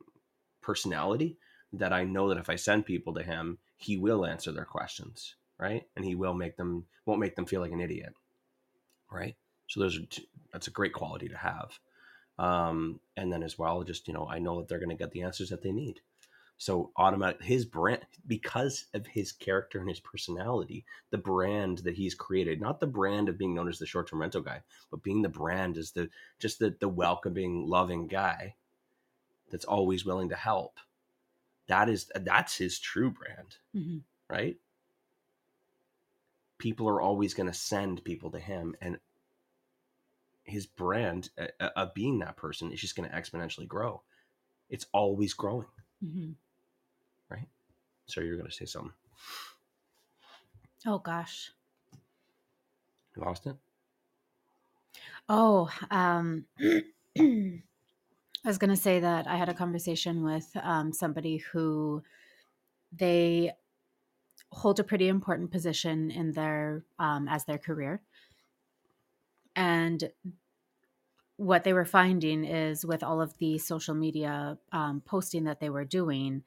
[0.61, 1.37] personality
[1.73, 5.35] that I know that if I send people to him, he will answer their questions,
[5.59, 5.85] right?
[5.95, 8.13] And he will make them won't make them feel like an idiot,
[9.11, 9.35] right?
[9.67, 11.79] So those are two, that's a great quality to have.
[12.39, 15.11] Um, and then as well, just you know, I know that they're going to get
[15.11, 16.01] the answers that they need.
[16.57, 22.13] So automatic his brand because of his character and his personality, the brand that he's
[22.13, 25.29] created, not the brand of being known as the short-term rental guy, but being the
[25.29, 28.55] brand as the just the the welcoming, loving guy
[29.49, 30.79] that's always willing to help.
[31.67, 33.55] That is that's his true brand.
[33.75, 33.97] Mm-hmm.
[34.29, 34.57] Right?
[36.59, 38.99] People are always going to send people to him and
[40.43, 44.01] his brand uh, uh, of being that person is just going to exponentially grow.
[44.69, 45.67] It's always growing.
[46.05, 46.31] Mm-hmm
[47.29, 47.47] right?
[48.05, 48.93] So you're going to say something.
[50.85, 51.51] Oh gosh.
[53.15, 53.55] You lost it?
[55.27, 56.45] Oh, um
[57.19, 62.01] I was going to say that I had a conversation with um, somebody who
[62.93, 63.51] they
[64.51, 68.01] hold a pretty important position in their um, as their career,
[69.55, 70.11] and
[71.37, 75.69] what they were finding is with all of the social media um, posting that they
[75.69, 76.43] were doing,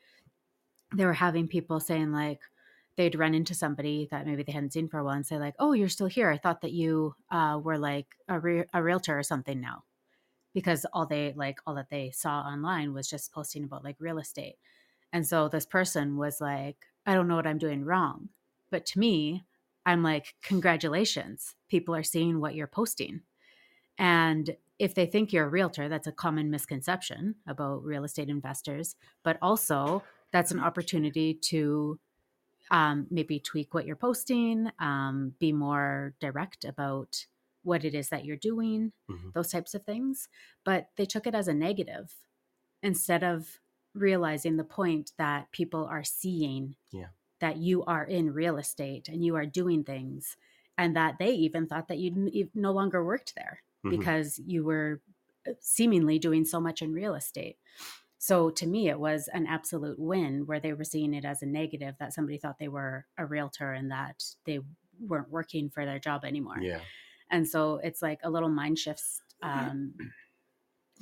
[0.95, 2.41] they were having people saying like
[2.97, 5.55] they'd run into somebody that maybe they hadn't seen for a while and say like,
[5.59, 6.31] "Oh, you're still here.
[6.31, 9.85] I thought that you uh, were like a, re- a realtor or something now,"
[10.53, 14.19] because all they like all that they saw online was just posting about like real
[14.19, 14.57] estate,
[15.13, 18.31] and so this person was like, "I don't know what I'm doing wrong,"
[18.71, 19.45] but to me,
[19.85, 21.55] I'm like, "Congratulations!
[21.69, 23.23] People are seeing what you're posting,"
[23.99, 28.97] and if they think you're a realtor, that's a common misconception about real estate investors,
[29.23, 32.01] but also that's an opportunity to
[32.73, 37.27] um, maybe tweak what you're posting, um, be more direct about
[37.63, 39.29] what it is that you're doing, mm-hmm.
[39.35, 40.29] those types of things.
[40.65, 42.13] But they took it as a negative
[42.83, 43.61] instead of
[43.95, 47.09] realizing the point that people are seeing yeah.
[47.41, 50.37] that you are in real estate and you are doing things,
[50.79, 53.97] and that they even thought that you no longer worked there mm-hmm.
[53.97, 55.01] because you were
[55.47, 57.59] uh, seemingly doing so much in real estate.
[58.19, 61.47] So to me, it was an absolute win where they were seeing it as a
[61.47, 64.61] negative that somebody thought they were a realtor and that they
[65.01, 66.59] weren't working for their job anymore.
[66.61, 66.81] Yeah.
[67.31, 69.03] And so it's like a little mind shift,
[69.43, 69.95] um,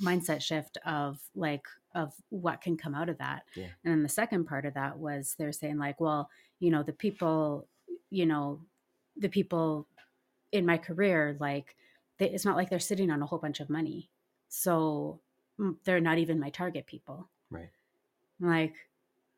[0.01, 3.43] mindset shift of like, of what can come out of that.
[3.55, 3.67] Yeah.
[3.83, 6.93] And then the second part of that was they're saying like, well, you know, the
[6.93, 7.67] people,
[8.09, 8.61] you know,
[9.17, 9.87] the people
[10.51, 11.75] in my career, like
[12.17, 14.09] they, it's not like they're sitting on a whole bunch of money.
[14.49, 15.19] So
[15.59, 17.29] mm, they're not even my target people.
[17.49, 17.69] Right.
[18.39, 18.75] Like,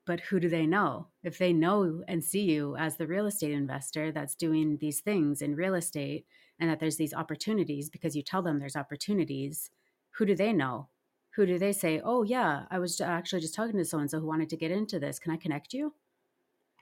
[0.05, 1.07] but who do they know?
[1.23, 5.41] If they know and see you as the real estate investor that's doing these things
[5.41, 6.25] in real estate
[6.59, 9.69] and that there's these opportunities because you tell them there's opportunities,
[10.17, 10.89] who do they know?
[11.35, 14.19] Who do they say, oh, yeah, I was actually just talking to so and so
[14.19, 15.19] who wanted to get into this.
[15.19, 15.93] Can I connect you?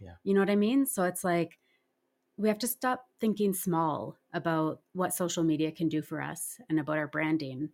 [0.01, 0.15] Yeah.
[0.23, 0.85] You know what I mean?
[0.85, 1.57] So it's like,
[2.37, 6.79] we have to stop thinking small about what social media can do for us and
[6.79, 7.69] about our branding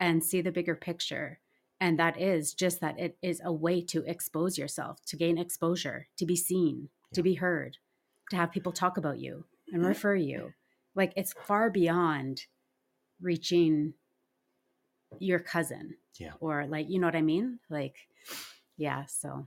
[0.00, 1.40] and see the bigger picture
[1.80, 6.08] and that is just that it is a way to expose yourself to gain exposure
[6.16, 7.78] to be seen to be heard
[8.30, 10.52] to have people talk about you and refer you
[10.94, 12.46] like it's far beyond
[13.20, 13.94] reaching
[15.18, 16.32] your cousin Yeah.
[16.40, 17.96] or like you know what i mean like
[18.76, 19.46] yeah so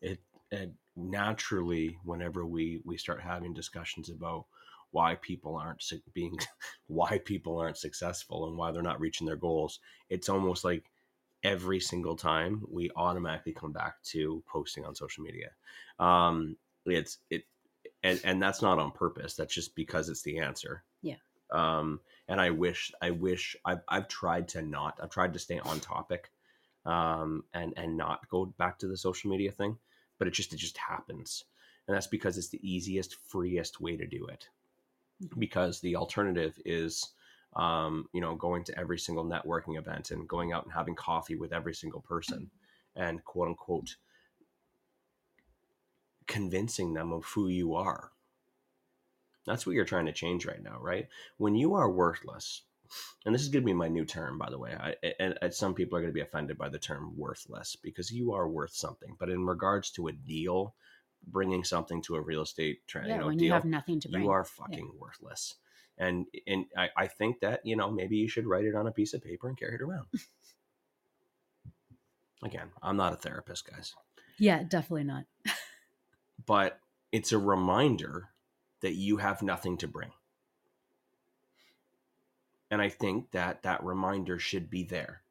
[0.00, 4.46] it, it naturally whenever we we start having discussions about
[4.90, 6.38] why people aren't being
[6.86, 10.84] why people aren't successful and why they're not reaching their goals it's almost like
[11.42, 15.50] every single time we automatically come back to posting on social media
[15.98, 17.44] um it's it
[18.02, 20.82] and and that's not on purpose that's just because it's the answer.
[21.52, 25.58] Um and i wish i wish i've, I've tried to not i've tried to stay
[25.60, 26.30] on topic
[26.84, 29.78] um and and not go back to the social media thing
[30.22, 31.46] but it just it just happens.
[31.88, 34.48] And that's because it's the easiest freest way to do it.
[35.36, 37.08] Because the alternative is
[37.56, 41.34] um, you know going to every single networking event and going out and having coffee
[41.34, 42.52] with every single person
[42.94, 43.96] and quote unquote
[46.28, 48.12] convincing them of who you are
[49.46, 51.08] that's what you're trying to change right now right?
[51.38, 52.62] When you are worthless
[53.24, 55.54] and this is going to be my new term by the way I, and, and
[55.54, 58.74] some people are going to be offended by the term worthless because you are worth
[58.74, 59.16] something.
[59.18, 60.74] But in regards to a deal
[61.26, 64.00] bringing something to a real estate tra- yeah you know, when deal you have nothing
[64.00, 64.24] to bring.
[64.24, 65.54] you are fucking worthless.
[65.98, 68.92] And and I, I think that you know maybe you should write it on a
[68.92, 70.06] piece of paper and carry it around.
[72.44, 73.94] Again i'm not a therapist guys.
[74.38, 75.24] Yeah definitely not.
[76.44, 76.80] But
[77.12, 78.31] it's a reminder
[78.82, 80.10] that you have nothing to bring.
[82.70, 85.22] And i think that that reminder should be there.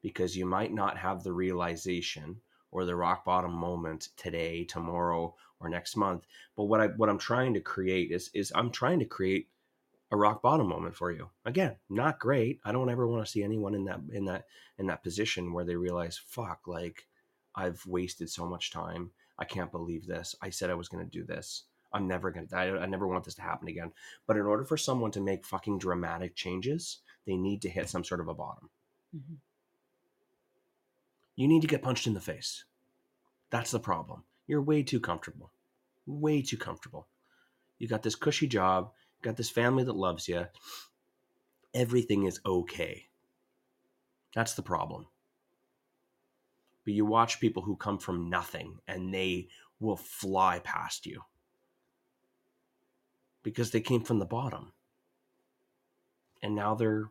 [0.00, 5.68] Because you might not have the realization or the rock bottom moment today tomorrow or
[5.68, 6.26] next month.
[6.56, 9.48] But what i what i'm trying to create is is i'm trying to create
[10.12, 11.30] a rock bottom moment for you.
[11.44, 12.60] Again not great.
[12.64, 14.46] I don't ever want to see anyone in that in that
[14.78, 17.06] in that position where they realize fuck like
[17.56, 19.10] i've wasted so much time.
[19.38, 20.36] I can't believe this.
[20.40, 21.64] I said i was going to do this
[21.96, 23.92] i'm never going to I, I never want this to happen again.
[24.26, 28.04] But in order for someone to make fucking dramatic changes they need to hit some
[28.04, 28.70] sort of a bottom.
[29.14, 29.36] Mhm.
[31.36, 32.64] you need to get punched in the face.
[33.50, 34.24] That's the problem.
[34.46, 35.50] You're way too comfortable.
[36.06, 37.08] Way too comfortable.
[37.78, 40.46] You got this cushy job got this family that loves you
[41.74, 43.06] everything is okay.
[44.34, 45.06] That's the problem.
[46.84, 49.48] But you watch people who come from nothing and they
[49.80, 51.20] will fly past you
[53.46, 54.72] because they came from the bottom.
[56.42, 57.04] And now they're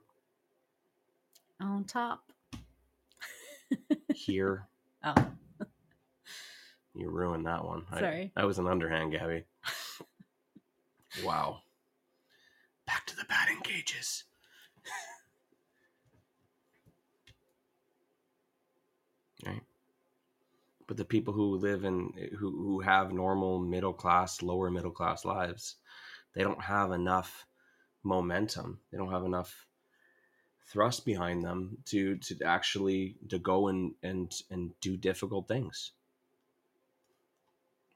[1.61, 2.23] on top.
[4.13, 4.67] Here.
[5.07, 5.13] Oh.
[6.95, 7.83] You ruined that one.
[7.91, 8.31] I- Sorry.
[8.35, 9.45] that was an underhand gabby.
[11.23, 11.59] Wow.
[12.87, 14.23] Back to the batting cages.
[19.45, 19.61] Right.
[20.87, 25.23] But the people who live in who, who have normal middle class lower middle class
[25.23, 25.75] lives
[26.35, 27.45] they don't have enough
[28.03, 29.67] momentum they don't have enough
[30.67, 35.91] thrust behind them to to actually to go and and and do difficult things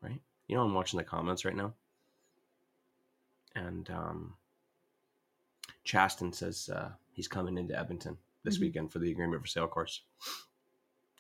[0.02, 1.74] right you know i'm watching the comments right now
[3.56, 4.34] and um
[5.84, 8.62] Chaston says uh, he's coming into Edmonton this Mhm.
[8.62, 10.04] weekend for the agreement for sale course.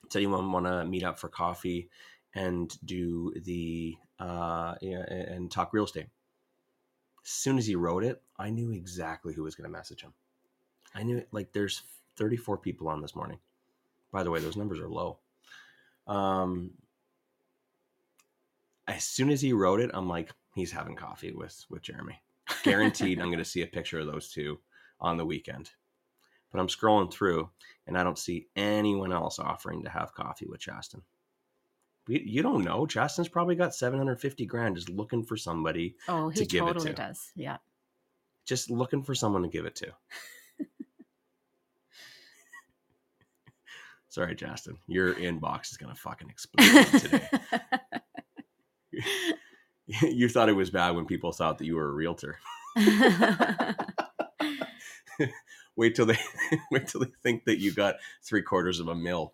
[0.03, 1.89] Does anyone want to meet up for coffee
[2.35, 6.09] and do the uh, yeah, and talk real estate?
[7.23, 10.13] As soon as he wrote it, I knew exactly who was going to message him.
[10.95, 11.27] I knew it.
[11.31, 11.83] Like, there's
[12.17, 13.39] 34 people on this morning.
[14.11, 15.19] By the way, those numbers are low.
[16.07, 16.71] Um,
[18.87, 22.21] as soon as he wrote it, I'm like, he's having coffee with with Jeremy.
[22.63, 24.59] Guaranteed, I'm going to see a picture of those two
[24.99, 25.69] on the weekend.
[26.51, 27.49] But I'm scrolling through,
[27.85, 31.03] and I don't see anyone else offering to have coffee with Chaston.
[32.09, 32.85] You, you don't know.
[32.85, 36.89] Justin's probably got 750 grand just looking for somebody, oh to he give it totally
[36.89, 36.95] to.
[36.95, 37.57] does yeah
[38.49, 39.93] just looking for someone to give it to.
[44.09, 44.77] Sorry, Justin.
[44.87, 47.29] Your inbox is going to fucking explode today.
[50.11, 52.39] you thought it was bad when people thought that you were a realtor.
[55.75, 56.17] wait till they
[56.71, 59.31] wait till they think that you got three quarters of a mil.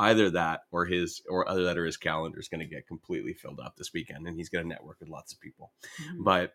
[0.00, 3.34] Either that or his or other that or his calendar is going to get completely
[3.34, 5.72] filled up this weekend, and he's going to network with lots of people.
[6.02, 6.24] Mhm.
[6.24, 6.54] But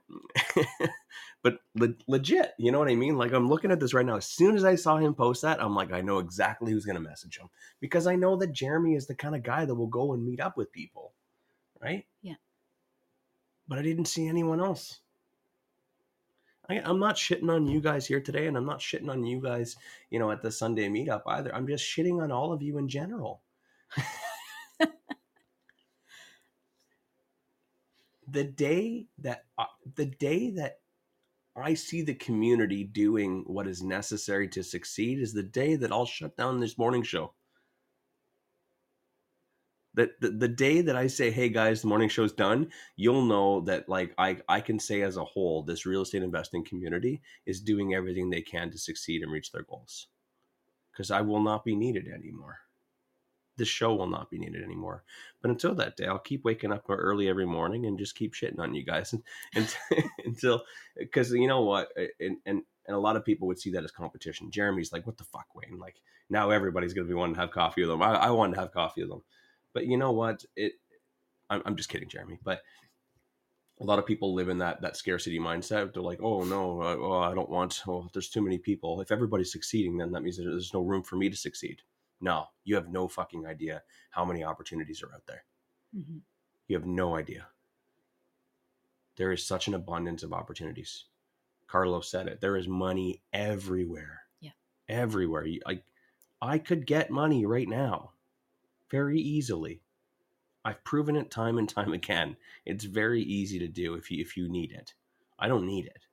[1.43, 3.17] but le- legit, you know what I mean?
[3.17, 4.15] Like I'm looking at this right now.
[4.17, 6.95] As soon as I saw him post that, I'm like, I know exactly who's going
[6.95, 9.87] to message him because I know that Jeremy is the kind of guy that will
[9.87, 11.13] go and meet up with people,
[11.79, 12.05] right?
[12.23, 12.35] Yeah.
[13.67, 15.01] But I didn't see anyone else.
[16.69, 19.41] I, I'm not shitting on you guys here today, and I'm not shitting on you
[19.41, 19.75] guys,
[20.09, 21.53] you know, at the Sunday meetup either.
[21.53, 23.41] I'm just shitting on all of you in general.
[28.27, 30.79] the day that uh, the day that
[31.55, 36.05] I see the community doing what is necessary to succeed is the day that I'll
[36.05, 37.33] shut down this morning show.
[39.95, 43.61] That the, the day that I say, "Hey guys, the morning show's done," you'll know
[43.61, 47.61] that like I I can say as a whole, this real estate investing community is
[47.61, 50.07] doing everything they can to succeed and reach their goals.
[50.91, 52.59] Because I will not be needed anymore.
[53.57, 55.03] This show will not be needed anymore.
[55.41, 58.59] But until that day, I'll keep waking up early every morning and just keep shitting
[58.59, 59.23] on you guys and,
[59.55, 59.75] and
[60.25, 60.63] until
[60.97, 61.89] because you know what,
[62.19, 64.51] and, and and a lot of people would see that as competition.
[64.51, 65.79] Jeremy's like, "What the fuck, Wayne?
[65.79, 65.95] Like
[66.29, 68.01] now everybody's gonna be wanting to have coffee with them.
[68.01, 69.23] I, I wanted to have coffee with them,
[69.75, 70.43] but you know what?
[70.55, 70.73] It.
[71.51, 72.39] I'm, I'm just kidding, Jeremy.
[72.41, 72.61] But
[73.79, 75.93] a lot of people live in that that scarcity mindset.
[75.93, 77.83] They're like, "Oh no, uh, oh, I don't want.
[77.87, 79.01] Oh, there's too many people.
[79.01, 81.83] If everybody's succeeding, then that means there's no room for me to succeed."
[82.21, 85.43] No, you have no fucking idea how many opportunities are out there.
[85.95, 86.21] Mhm.
[86.67, 87.49] You have no idea.
[89.17, 91.05] There is such an abundance of opportunities.
[91.67, 92.39] Carlos said it.
[92.39, 94.21] There is money everywhere.
[94.39, 94.51] Yeah.
[94.87, 95.45] Everywhere.
[95.65, 95.83] I,
[96.41, 98.14] I could get money right now
[98.89, 99.81] very easily.
[100.63, 102.37] I've proven it time and time again.
[102.65, 104.93] It's very easy to do if you if you need it.
[105.37, 106.05] I don't need it.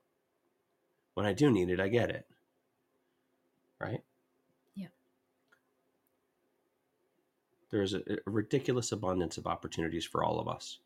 [1.15, 2.27] When I do need it, I get it.
[3.81, 4.03] Right?
[4.75, 4.89] Yeah.
[7.71, 10.79] There's a, a ridiculous abundance of opportunities for all of us.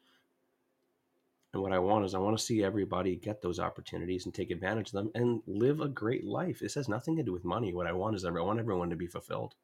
[1.53, 4.51] And what I want is I want to see everybody get those opportunities and take
[4.51, 6.59] advantage of them and live a great life.
[6.59, 7.73] This has nothing to do with money.
[7.73, 9.55] What I want is I want everyone to be fulfilled.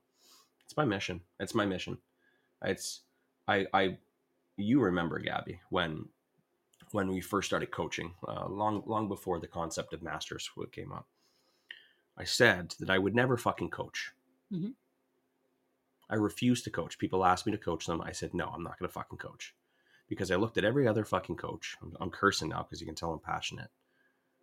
[0.64, 1.20] It's my mission.
[1.38, 1.98] It's my mission.
[2.64, 3.00] It's
[3.48, 3.98] I I
[4.56, 6.08] you remember Gabby when
[6.92, 11.06] when we first started coaching, uh, long long before the concept of masters came up.
[12.16, 14.12] I said that I would never fucking coach.
[14.52, 14.74] Mhm.
[16.10, 16.98] I refused to coach.
[16.98, 18.02] People asked me to coach them.
[18.02, 19.54] I said no, I'm not going to fucking coach
[20.08, 21.76] because I looked at every other fucking coach.
[21.80, 23.70] I'm, I'm cursing now because you can tell I'm passionate.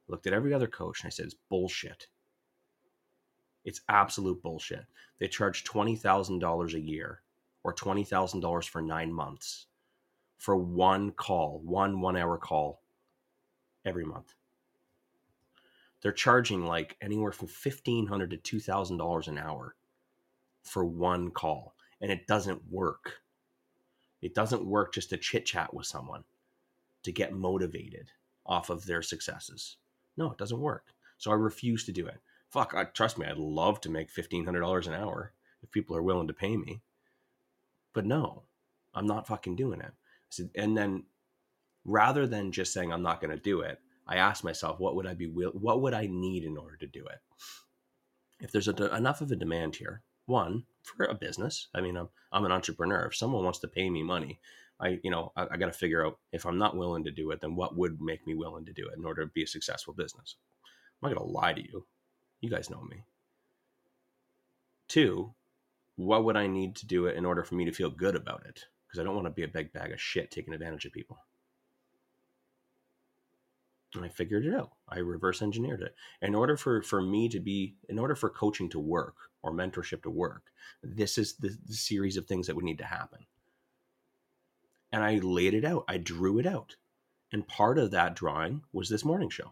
[0.07, 2.07] Looked at every other coach and I said it's bullshit.
[3.63, 4.85] It's absolute bullshit.
[5.19, 7.21] They charge twenty thousand dollars a year
[7.63, 9.67] or twenty thousand dollars for nine months
[10.39, 12.81] for one call, one one hour call
[13.85, 14.33] every month.
[16.01, 19.75] They're charging like anywhere from 1,500 to two thousand dollars an hour
[20.63, 23.21] for one call, and it doesn't work.
[24.21, 26.23] It doesn't work just to chit chat with someone
[27.03, 28.11] to get motivated
[28.45, 29.77] off of their successes.
[30.17, 30.87] No, it doesn't work.
[31.17, 32.19] So I refuse to do it.
[32.49, 35.97] Fuck, I, trust me, I'd love to make fifteen hundred dollars an hour if people
[35.97, 36.81] are willing to pay me.
[37.93, 38.43] But no,
[38.93, 39.93] I'm not fucking doing it.
[40.55, 41.03] And then
[41.85, 45.07] rather than just saying I'm not going to do it, I asked myself, what would
[45.07, 47.19] I be will, what would I need in order to do it?
[48.39, 51.67] If there's a, enough of a demand here, one for a business.
[51.73, 53.07] I mean, I'm I'm an entrepreneur.
[53.07, 54.39] If someone wants to pay me money,
[54.79, 57.31] I you know I, I got to figure out if I'm not willing to do
[57.31, 59.47] it, then what would make me willing to do it in order to be a
[59.47, 60.35] successful business?
[61.01, 61.85] I'm not going to lie to you.
[62.41, 63.03] You guys know me.
[64.87, 65.33] Two,
[65.99, 68.45] what would I need to do it in order for me to feel good about
[68.45, 68.63] it?
[68.87, 71.19] Because I don't want to be a big bag of shit taking advantage of people.
[73.93, 74.71] And I figured it out.
[74.87, 75.93] I reverse engineered it.
[76.21, 80.01] In order for, for me to be, in order for coaching to work or mentorship
[80.03, 80.43] to work,
[80.81, 83.25] this is the, the series of things that would need to happen.
[84.93, 85.83] And I laid it out.
[85.89, 86.77] I drew it out.
[87.33, 89.51] And part of that drawing was this morning show.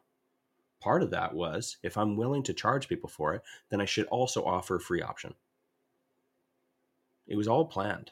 [0.79, 4.05] Part of that was if I'm willing to charge people for it, then I should
[4.05, 5.33] also offer a free option.
[7.27, 8.11] It was all planned.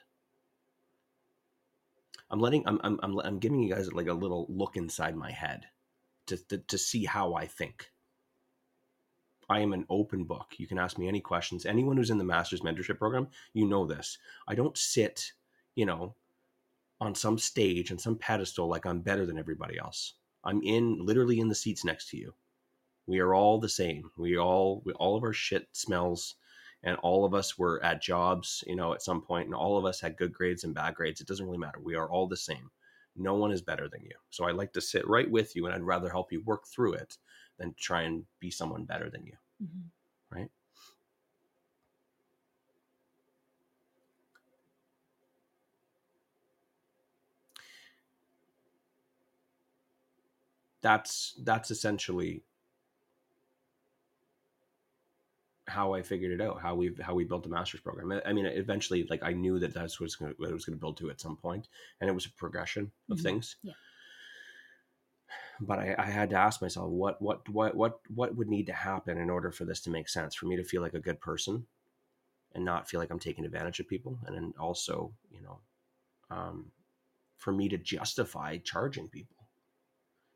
[2.30, 5.32] I'm letting I'm I'm I'm, I'm giving you guys like a little look inside my
[5.32, 5.68] head
[6.28, 7.92] to, to to see how I think.
[9.48, 10.56] I am an open book.
[10.58, 11.66] You can ask me any questions.
[11.66, 14.18] Anyone who's in the master's mentorship program, you know this.
[14.48, 15.34] I don't sit,
[15.76, 16.16] you know,
[17.00, 20.14] on some stage and some pedestal like I'm better than everybody else.
[20.44, 22.34] I'm in literally in the seats next to you.
[23.08, 24.10] We are all the same.
[24.18, 26.36] We all we, all of our shit smells
[26.86, 29.86] and all of us were at jobs, you know, at some point and all of
[29.86, 31.22] us had good grades and bad grades.
[31.22, 31.80] It doesn't really matter.
[31.84, 32.72] We are all the same.
[33.18, 34.16] No one is better than you.
[34.30, 36.94] So I like to sit right with you and I'd rather help you work through
[36.96, 37.18] it
[37.60, 39.34] than try and be someone better than you.
[39.64, 39.92] Mhm.
[40.32, 40.52] Right.
[50.82, 52.44] That's that's essentially
[55.68, 56.62] how I figured it out.
[56.62, 58.22] How we how we built the master's program.
[58.26, 60.80] I- mean, eventually, like I knew that that's what, gonna, what it was going to
[60.80, 61.68] build to at some point,
[62.00, 63.24] and it was a progression of Mhm.
[63.24, 63.56] things.
[63.64, 63.74] Yeah.
[65.60, 68.74] But I, I had to ask myself what what what what what would need to
[68.74, 71.20] happen in order for this to make sense for me to feel like a good
[71.22, 71.66] person,
[72.54, 75.60] and not feel like I'm taking advantage of people, and then also you know,
[76.30, 76.72] um,
[77.38, 79.36] for me to justify charging people.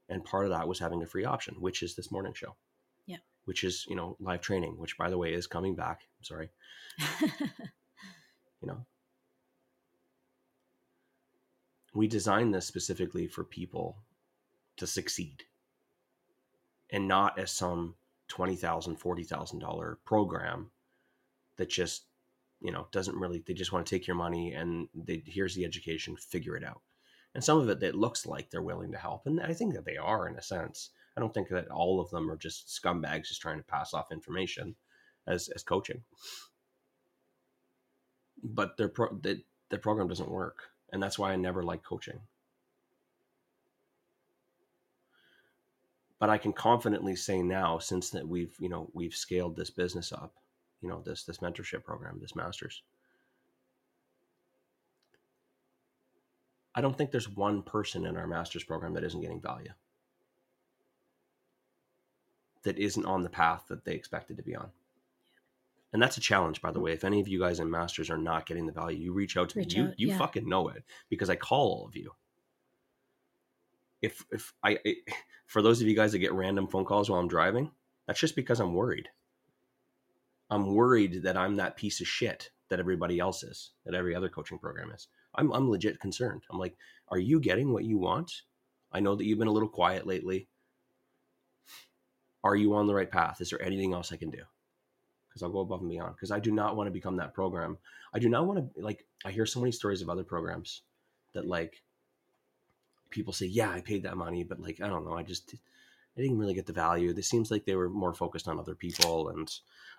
[0.08, 2.56] And part of that was having a free option, which is this morning show
[3.50, 6.02] which is you know live training which by the way is coming back.
[6.20, 6.50] I'm sorry.
[8.62, 8.86] You know?
[11.94, 14.04] We designed this specifically for people
[14.78, 15.44] to succeed
[16.92, 17.96] and not as some
[18.32, 20.72] $20000 $40000 program
[21.58, 22.06] that just
[22.62, 25.66] you know doesn't really they just want to take your money and they here's the
[25.66, 26.82] education figure it out.
[27.34, 29.86] And some of it that looks like they're willing to help and i think that
[29.86, 33.28] they are in a sense i don't think that all of them are just scumbags
[33.28, 34.76] just trying to pass off information
[35.30, 36.02] as as coaching.
[38.44, 42.20] But their pro the, the program doesn't work and that's why i never like coaching.
[46.20, 50.12] But i can confidently say now since that we've you know we've scaled this business
[50.12, 50.34] up
[50.82, 52.84] you know this this mentorship program this masters
[56.76, 59.72] i don't think there's one person in our masters program that isn't getting value
[62.64, 64.70] that isn't on the path that they expected to be on.
[65.92, 66.94] And that's a challenge by the way.
[66.94, 69.50] If any of you guys in masters are not getting the value you reach out
[69.50, 70.18] to Reach me you out, you yeah.
[70.18, 72.12] fucking know it because i call all of you.
[74.02, 74.98] If if i it,
[75.48, 77.72] for those of you guys that get random phone calls while i'm driving
[78.08, 79.10] that's just because i'm worried.
[80.52, 84.30] I'm worried that i'm that piece of shit that everybody else is that every other
[84.30, 85.08] coaching program is.
[85.36, 86.44] I'm, I'm legit concerned.
[86.52, 86.76] I'm like
[87.10, 88.32] are you getting what you want?
[88.92, 90.48] I know that you've been a little quiet lately
[92.44, 94.42] are you on the right path is there anything else i can do
[95.30, 96.16] because I'll go above and beyond.
[96.16, 97.78] Because I do not want to become that program.
[98.14, 99.06] I do not want to like.
[99.26, 100.82] I hear so many stories of other programs
[101.34, 101.82] that like
[103.10, 105.14] people say, "Yeah, I paid that money," but like I don't know.
[105.14, 105.56] I just
[106.18, 107.14] I didn't really get the value.
[107.16, 109.50] It seems like they were more focused on other people, and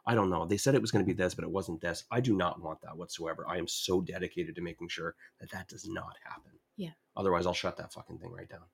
[0.06, 0.46] I don't know.
[0.46, 2.04] They said it was going to be this, but it wasn't this.
[2.10, 3.46] I do not want that whatsoever.
[3.48, 6.52] I am so dedicated to making sure that that does not happen.
[6.76, 6.92] Yeah.
[7.16, 8.64] Otherwise, I'll shut that fucking thing right down.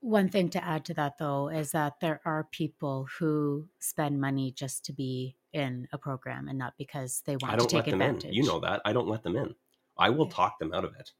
[0.00, 4.52] One thing to add to that, though, is that there are people who spend money
[4.52, 7.84] just to be in a program and not because they want I don't to let
[7.84, 8.30] take them advantage.
[8.30, 8.34] in.
[8.34, 8.80] You know that.
[8.84, 9.54] I don't let them in.
[9.98, 11.10] I will talk them out of it.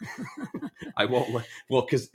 [0.96, 1.32] I won't.
[1.32, 2.10] Let, well, because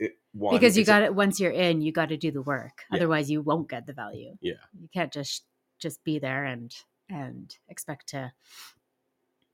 [0.50, 2.84] because you got it once you're in, you got to do the work.
[2.90, 2.98] Yeah.
[2.98, 4.36] Otherwise, you won't get the value.
[4.40, 4.54] Yeah.
[4.78, 5.44] you can't just
[5.78, 6.74] just be there and
[7.08, 8.32] and expect to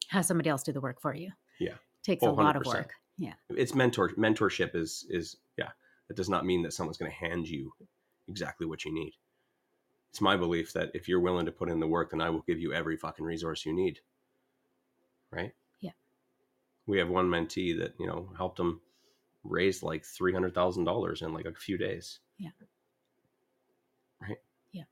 [0.09, 1.31] have somebody else do the work for you.
[1.59, 1.75] Yeah.
[2.03, 2.93] takes Oh, a lot of work.
[3.17, 5.69] Yeah, it's mentor mentorship is is yeah
[6.11, 7.73] it does not mean that someone's going to hand you
[8.29, 9.13] exactly what you need
[10.11, 12.43] it's my belief that if you're willing to put in the work then i will
[12.43, 14.01] give you every fucking resource you need
[15.31, 15.93] right Yeah.
[16.87, 18.81] we have one mentee that you know helped him
[19.45, 22.51] raise like $300000 in like a few days Yeah.
[24.21, 24.39] right
[24.73, 24.85] Yeah.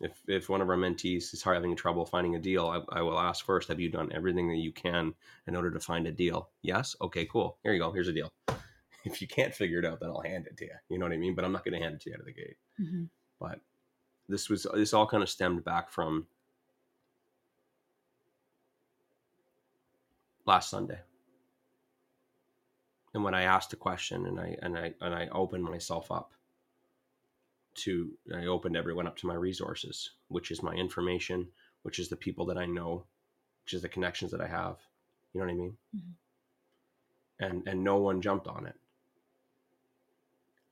[0.00, 3.18] If if one of our mentees is having trouble finding a deal I, I will
[3.18, 5.14] ask first have you done everything that you can
[5.46, 6.50] in order to find a deal?
[6.62, 6.96] Yes.
[7.00, 7.58] Okay cool.
[7.62, 7.92] Here you go.
[7.92, 8.32] Here's a deal.
[9.04, 11.12] If you can't figure it out then i'll hand it to you you know what
[11.14, 11.34] i mean?
[11.34, 12.56] But i'm not going to hand it to you out of the gate.
[12.76, 13.04] Hmm
[13.40, 13.60] but
[14.28, 16.26] this was this all kind of stemmed back from
[20.46, 20.98] last sunday.
[23.14, 26.32] And when i asked a question and i and i and i opened myself up
[27.78, 31.46] to i opened everyone up to my resources which is my information
[31.82, 33.04] which is the people that i know
[33.64, 34.76] which is the connections that i have.
[35.32, 35.76] You know what i mean?
[35.96, 36.14] Mhm.
[37.40, 38.76] and and no one jumped on it.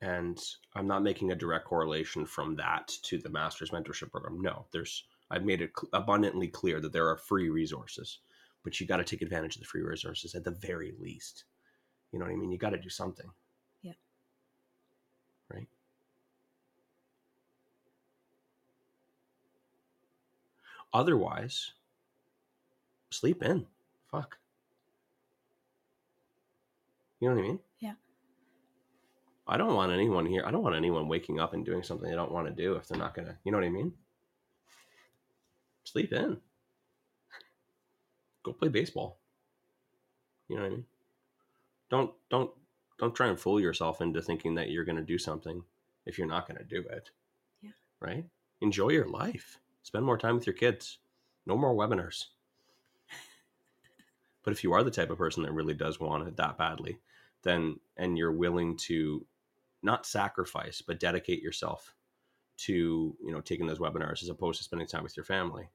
[0.01, 0.39] And
[0.75, 4.41] i'm not making a direct correlation from that to the master's mentorship program.
[4.41, 8.19] No there's i've made it abundantly clear that there are free resources
[8.63, 11.45] but you got to take advantage of the free resources at the very least.
[12.13, 12.51] You know what i mean?
[12.53, 13.31] You got to do something
[20.93, 21.73] otherwise
[23.11, 23.67] sleep in
[24.11, 24.37] fuck
[27.21, 27.95] you know what i mean Yeah.
[29.49, 30.43] I don't want anyone here.
[30.45, 32.89] I don't want anyone waking up and doing something they don't want to do if
[32.89, 33.93] they're not going to, you know what I mean?
[35.85, 36.37] Sleep in.
[38.43, 39.21] Go play baseball.
[40.49, 40.85] You know what I mean?
[41.91, 42.51] Don't don't
[42.99, 45.63] don't try and fool yourself into thinking that you're going to do something
[46.07, 47.11] if you're not going to do it.
[47.63, 47.71] Yeah.
[48.01, 48.25] Right?
[48.61, 49.61] Enjoy your life.
[49.87, 50.99] Spend more time with your kids.
[51.47, 52.25] No more webinars.
[54.43, 56.99] but if you are the type of person that really does want it that badly,
[57.45, 59.25] then and you're willing to
[59.85, 61.95] not sacrifice but dedicate yourself
[62.57, 65.71] to, you know, taking those webinars as opposed to spending time with your family,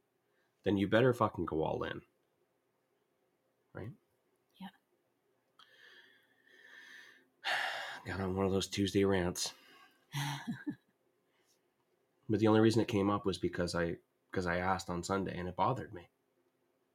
[0.65, 2.01] then you better fucking go all in.
[3.73, 3.91] Right?
[4.59, 4.67] Yeah
[8.05, 9.53] got on one of those Tuesday rants.
[12.31, 13.97] but the only reason it came up was because I
[14.31, 16.09] because I asked on Sunday and it bothered me.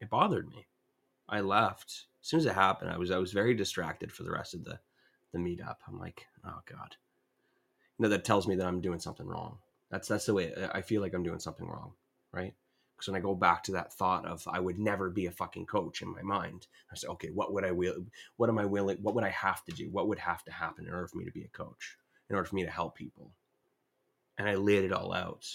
[0.00, 0.66] It bothered me.
[1.28, 2.90] I left as soon as it happened.
[2.90, 4.80] I was I was very distracted for the rest of the
[5.32, 5.76] the meetup.
[5.86, 6.96] I'm like, oh god,
[7.98, 9.58] you know that tells me that I'm doing something wrong.
[9.90, 11.92] That's that's the way I feel like I'm doing something wrong,
[12.32, 12.54] right?
[12.96, 15.66] Because when I go back to that thought of I would never be a fucking
[15.66, 18.06] coach in my mind, I say, okay, what would I will?
[18.38, 18.96] What am I willing?
[19.02, 19.90] What would I have to do?
[19.90, 21.98] What would have to happen in order for me to be a coach?
[22.30, 23.32] In order for me to help people?
[24.38, 25.46] And I laid it all out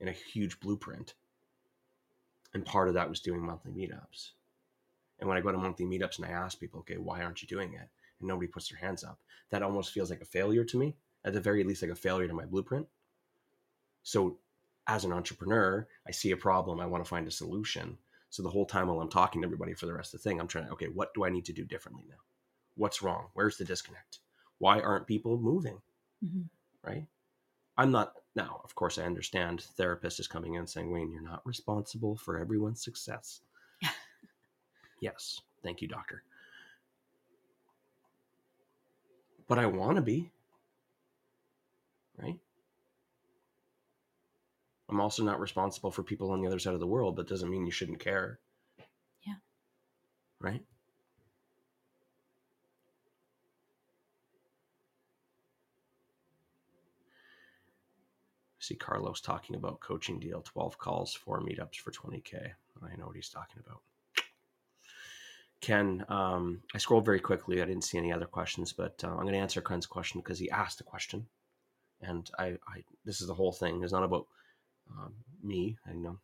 [0.00, 1.14] in a huge blueprint.
[2.52, 4.30] And part of that was doing monthly meetups.
[5.20, 7.48] And when I go to monthly meetups and I ask people, okay, why aren't you
[7.48, 7.88] doing it?
[8.20, 9.18] And nobody puts their hands up,
[9.50, 10.96] that almost feels like a failure to me.
[11.24, 12.86] At the very least, like a failure to my blueprint.
[14.02, 14.36] So
[14.86, 17.96] as an entrepreneur, I see a problem, I want to find a solution.
[18.28, 20.38] So the whole time while I'm talking to everybody for the rest of the thing,
[20.38, 22.16] I'm trying, to, okay, what do I need to do differently now?
[22.76, 23.28] What's wrong?
[23.32, 24.18] Where's the disconnect?
[24.58, 25.80] Why aren't people moving?
[26.22, 26.42] Mm-hmm.
[26.86, 27.06] Right?
[27.76, 31.46] I'm not now, of course, I understand therapist is coming in saying, Wayne, you're not
[31.46, 33.42] responsible for everyone's success.
[35.00, 35.40] yes.
[35.62, 36.22] Thank you, doctor.
[39.46, 40.30] But I want to be.
[42.20, 42.38] Right?
[44.88, 47.50] I'm also not responsible for people on the other side of the world, but doesn't
[47.50, 48.38] mean you shouldn't care.
[49.26, 49.34] Yeah.
[50.40, 50.62] Right?
[58.64, 62.50] See Carlos talking about coaching deal 12 calls, four meetups for 20K.
[62.82, 63.80] I know what he's talking about.
[65.60, 67.62] Ken, um, I scrolled very quickly.
[67.62, 70.38] I didn't see any other questions, but uh, I'm going to answer Ken's question because
[70.38, 71.26] he asked a question.
[72.02, 73.82] And I, I, this is the whole thing.
[73.82, 74.26] It's not about
[74.90, 75.78] um, me.
[75.88, 76.18] I know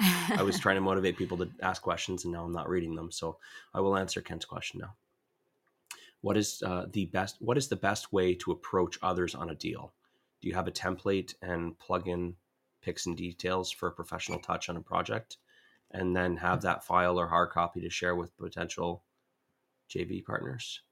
[0.00, 3.10] I was trying to motivate people to ask questions, and now I'm not reading them.
[3.10, 3.38] So
[3.72, 4.94] I will answer Ken's question now.
[6.20, 7.36] What is uh, the best?
[7.40, 9.92] What is the best way to approach others on a deal?
[10.40, 12.36] Do you have a template and plug in
[12.80, 15.38] picks and details for a professional touch on a project,
[15.90, 19.02] and then have that file or hard copy to share with potential
[19.90, 20.82] JV partners?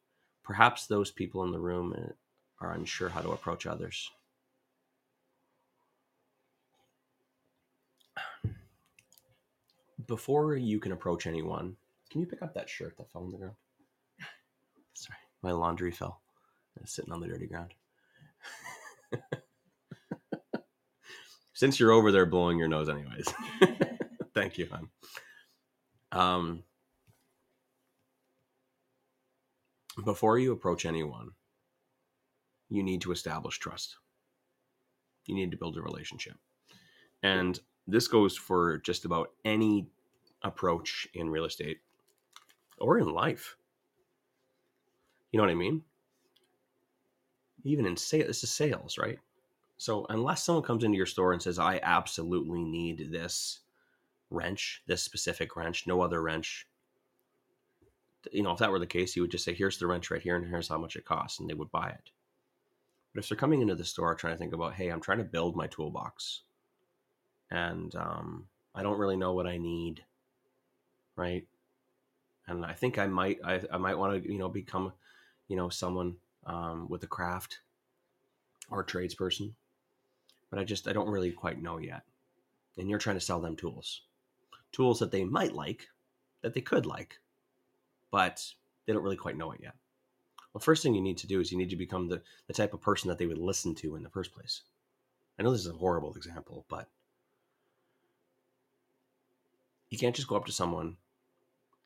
[0.43, 2.13] Perhaps those people in the room uh,
[2.65, 4.11] are unsure how to approach others.
[10.07, 11.77] before you can approach anyone,
[12.11, 13.57] can you pick up that shirt that fell on the ground?
[14.95, 16.21] Sorry, my laundry fell.
[16.81, 17.75] It's sitting on the dirty ground.
[21.55, 23.33] Since you're over there blowing your nose, anyways.
[24.35, 24.89] Thank you, hon.
[26.13, 26.63] Um,
[30.05, 31.31] before you approach anyone,
[32.69, 33.97] you need to establish trust.
[35.27, 36.37] You need to build a relationship.
[37.23, 39.89] And this goes for just about any
[40.43, 41.79] approach in real estate
[42.79, 43.57] or in life.
[45.33, 45.83] You know what I mean?
[47.67, 49.19] Even in sales, this is sales, right?
[49.79, 53.61] So unless someone comes into your store and says, "I absolutely need this
[54.31, 56.69] wrench, this specific wrench, no other wrench,"
[58.33, 60.23] you know, if that were the case, you would just say, "Here's the wrench right
[60.23, 62.11] here, and here's how much it costs," and they would buy it.
[63.13, 65.25] But if they're coming into the store trying to think about, "Hey, I'm trying to
[65.25, 66.43] build my toolbox,"
[67.51, 70.05] and um, I don't really know what I need
[71.17, 71.47] right?
[72.47, 74.93] And I think I might I, I might want to you know become
[75.49, 77.61] you know someone um, with a craft
[78.71, 79.53] or a tradesperson,
[80.51, 82.03] but I just I don't really quite know yet.
[82.79, 84.03] And you're trying to sell them tools,
[84.73, 85.89] tools that they might like,
[86.43, 87.19] that they could like,
[88.11, 88.45] but
[88.87, 89.75] they don't really quite know it yet.
[90.53, 92.73] Well, first thing you need to do is you need to become the, the type
[92.73, 94.63] of person that they would listen to in the first place.
[95.39, 96.89] I know this is a horrible example, but
[99.91, 100.97] you can't just go up to someone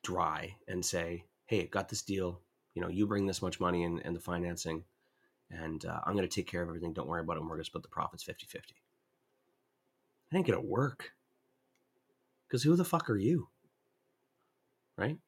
[0.02, 2.40] dry and say, "Hey, got this deal.
[2.80, 4.84] You know, you bring this much money in and the financing,
[5.50, 6.94] and uh, I'm going to take care of everything.
[6.94, 7.40] Don't worry about it.
[7.40, 8.74] And we're going to split the profits 50 50.
[10.32, 11.12] I ain't going to work.
[12.48, 13.48] Because who the fuck are you?
[14.96, 15.18] Right?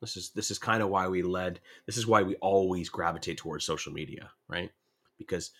[0.00, 1.60] This is this is kind of why we led.
[1.86, 4.72] This is why we always gravitate towards social media, right?
[5.16, 5.52] Because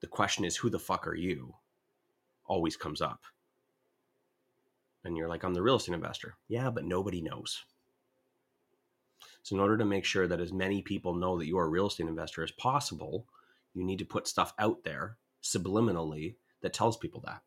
[0.00, 1.56] the question is, who the fuck are you?
[2.44, 3.22] Always comes up.
[5.02, 6.36] And you're like, I'm the real estate investor.
[6.46, 7.64] Yeah, but nobody knows.
[9.48, 11.70] So, in order to make sure that as many people know that you are a
[11.70, 13.26] real estate investor as possible,
[13.72, 17.42] you need to put stuff out there subliminally that tells people that.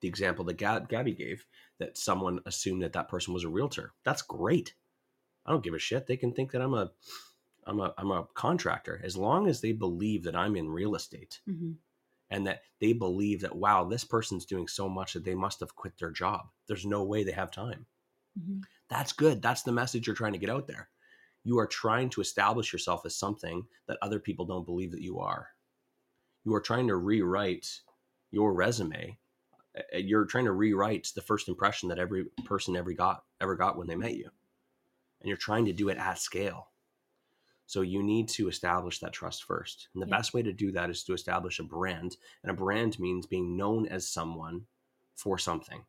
[0.00, 1.44] The example that Gab- Gabby gave
[1.78, 3.92] that someone assumed that that person was a realtor.
[4.04, 4.72] That's great.
[5.44, 6.06] I don't give a shit.
[6.06, 6.90] They can think that I'm a
[7.66, 11.40] I'm a I'm a contractor as long as they believe that I'm in real estate
[11.46, 11.72] hmm
[12.30, 15.76] and that they believe that wow, this person's doing so much that they must have
[15.76, 16.48] quit their job.
[16.66, 17.84] There's no way they have time.
[18.42, 19.42] hmm That's good.
[19.42, 20.88] That's the message you're trying to get out there.
[21.44, 25.18] You are trying to establish yourself as something that other people don't believe that you
[25.18, 25.48] are.
[26.44, 27.80] You are trying to rewrite
[28.30, 29.18] your resume.
[29.92, 33.86] You're trying to rewrite the first impression that every person ever got ever got when
[33.86, 34.30] they met you.
[35.20, 36.68] And you're trying to do it at scale.
[37.66, 39.88] So you need to establish that trust first.
[39.94, 40.16] And the Yeah.
[40.16, 42.16] best way to do that is to establish a brand.
[42.42, 44.66] And a brand means being known as someone
[45.14, 45.86] for something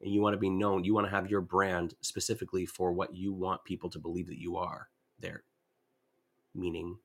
[0.00, 3.14] and you want to be known you want to have your brand specifically for what
[3.14, 4.88] you want people to believe that you are
[5.18, 5.42] there.
[6.54, 6.98] Meaning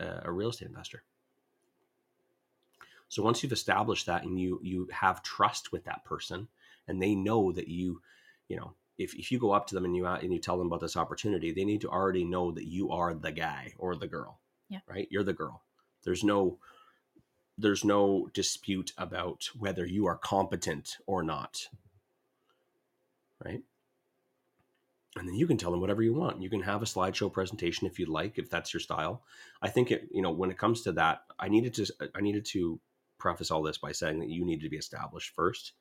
[0.00, 1.02] uh, a real estate investor.
[3.08, 6.48] So once you've established that and you you have trust with that person
[6.88, 8.00] and they know that you
[8.48, 10.66] you know if, if you go up to them and you and you tell them
[10.68, 14.06] about this opportunity they need to already know that you are the guy or the
[14.08, 14.80] girl Yeah.
[14.88, 15.06] right?
[15.10, 15.62] You're the girl.
[16.04, 16.58] There's no
[17.58, 21.68] there's no dispute about whether you are competent or not
[23.44, 23.62] right?
[25.16, 26.42] And then you can tell them whatever you want.
[26.42, 29.22] You can have a slideshow presentation if you'd like if that's your style.
[29.62, 31.86] I think it you know when it comes to that i needed to
[32.16, 32.80] i needed to
[33.18, 35.72] preface all this by saying that you need to be established first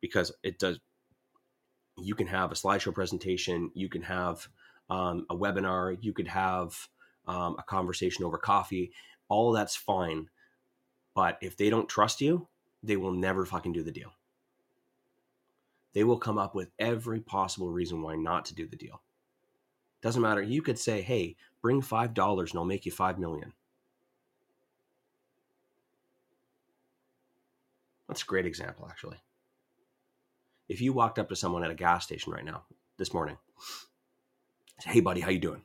[0.00, 0.78] because it does
[1.98, 4.48] you can have a slideshow presentation you can have
[4.90, 6.88] um, a webinar you could have
[7.26, 8.92] um, a conversation over coffee.
[9.28, 10.28] All that's fine
[11.16, 12.46] but if they don't trust you
[12.82, 14.12] they will never fucking do the deal.
[15.92, 19.02] They will come up with every possible reason why not to do the deal.
[20.02, 20.42] Doesn't matter.
[20.42, 23.52] You could say hey bring five dollars and i'll make you five million.
[28.06, 29.16] That's a great example actually.
[30.68, 32.64] If you walked up to someone at a gas station right now
[32.98, 33.38] this morning
[34.80, 35.62] say, hey buddy how you doing?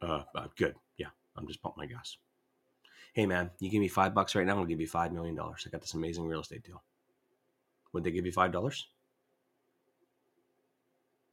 [0.00, 0.74] Uh, uh good.
[0.96, 2.16] Yeah i'm just pumping my gas
[3.12, 5.64] hey man you give me five bucks right now i'll give you five million dollars.
[5.66, 6.82] I got this amazing real estate deal.
[7.92, 8.86] Would they give you five dollars?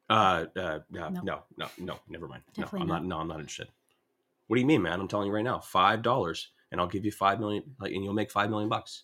[0.09, 1.09] Uh, uh, No.
[1.09, 1.43] no.
[1.57, 2.43] no no never mind.
[2.53, 3.05] Definitely no i'm not.
[3.05, 3.67] no i'm not interested.
[4.47, 4.99] What do you mean man?
[4.99, 8.03] I'm telling you right now five dollars and i'll give you five million like and
[8.03, 9.03] you'll make five million bucks.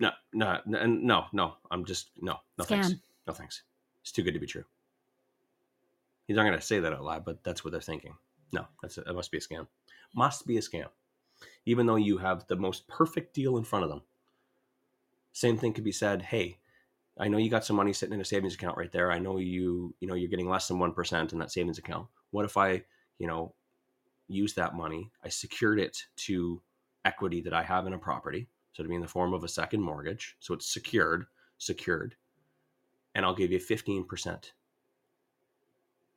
[0.00, 2.94] No no no no no i'm just no no thanks.
[3.26, 3.62] No thanks.
[4.02, 4.64] It's too good to be true.
[6.26, 8.14] He's not going to say that out loud but that's what they're thinking.
[8.52, 9.66] No that's that must be a scam.
[10.14, 10.88] Must be a scam
[11.66, 14.02] even though you have the most perfect deal in front of them.
[15.32, 16.58] Same thing could be said hey
[17.18, 19.12] i know you got some money sitting in a savings account right there.
[19.12, 22.06] I know you you know you're getting less than 1% in that savings account.
[22.30, 22.82] What if i
[23.18, 23.54] you know
[24.28, 25.10] use that money?
[25.22, 26.62] I secured it to
[27.04, 29.48] equity that i have in a property so to be in the form of a
[29.48, 30.36] second mortgage.
[30.40, 31.26] So it's secured
[31.58, 32.14] secured
[33.14, 34.52] and i'll give you 15%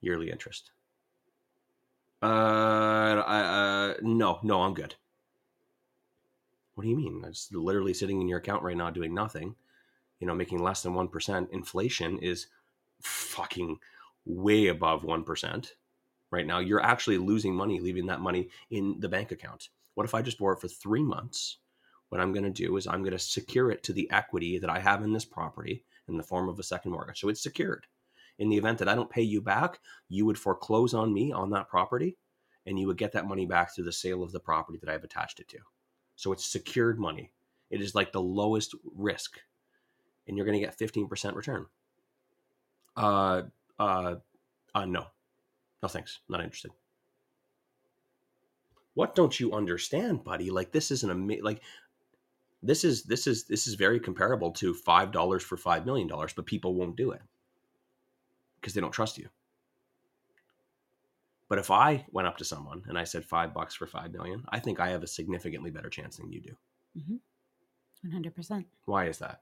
[0.01, 0.71] yearly interest.
[2.21, 4.95] Uh, I, uh no no i'm good
[6.79, 7.21] what do you mean?
[7.27, 9.53] It's literally sitting in your account right now doing nothing.
[10.21, 12.47] You know making less than 1% inflation is
[13.01, 13.79] fucking
[14.23, 15.71] way above 1%
[16.31, 16.59] right now.
[16.59, 19.67] You're actually losing money leaving that money in the bank account.
[19.95, 21.57] What if i just borrow it for three months?
[22.07, 24.69] What i'm going to do is i'm going to secure it to the equity that
[24.69, 27.19] i have in this property in the form of a second mortgage.
[27.19, 27.87] So it's secured.
[28.37, 31.49] In the event that i don't pay you back you would foreclose on me on
[31.49, 32.15] that property
[32.65, 35.03] and you would get that money back through the sale of the property that i've
[35.03, 35.57] attached it to
[36.19, 37.31] so it's secured money.
[37.69, 39.39] It is like the lowest risk
[40.27, 41.65] and you're going to get 15% return.
[42.97, 43.43] Uh
[43.79, 44.15] uh
[44.75, 45.05] uh no.
[45.81, 46.19] No thanks.
[46.27, 46.71] Not interested.
[48.95, 50.49] What don't you understand buddy?
[50.49, 51.61] Like this is an ama- like
[52.61, 56.33] this is this is this is very comparable to five dollars for five million dollars
[56.33, 57.21] but people won't do it
[58.59, 59.29] because they don't trust you
[61.49, 64.45] but if i went up to someone and i said five bucks for five million
[64.49, 66.55] i think i have a significantly better chance than you do
[68.05, 68.65] 100%.
[68.85, 69.41] why is that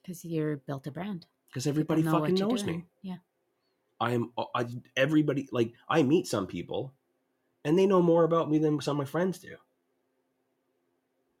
[0.00, 1.26] Because you're built a brand.
[1.48, 2.84] because everybody know fucking knows me.
[3.02, 3.16] Yeah.
[4.00, 6.92] I'm I, everybody like I meet some people
[7.64, 9.56] and they know more about me than some of my friends do.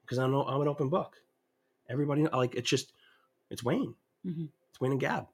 [0.02, 1.14] Because I know I'm an open book.
[1.88, 2.92] Everybody like it's just
[3.48, 3.94] it's Wayne.
[4.26, 4.48] Mhm.
[4.70, 5.28] It's Wayne and Gab.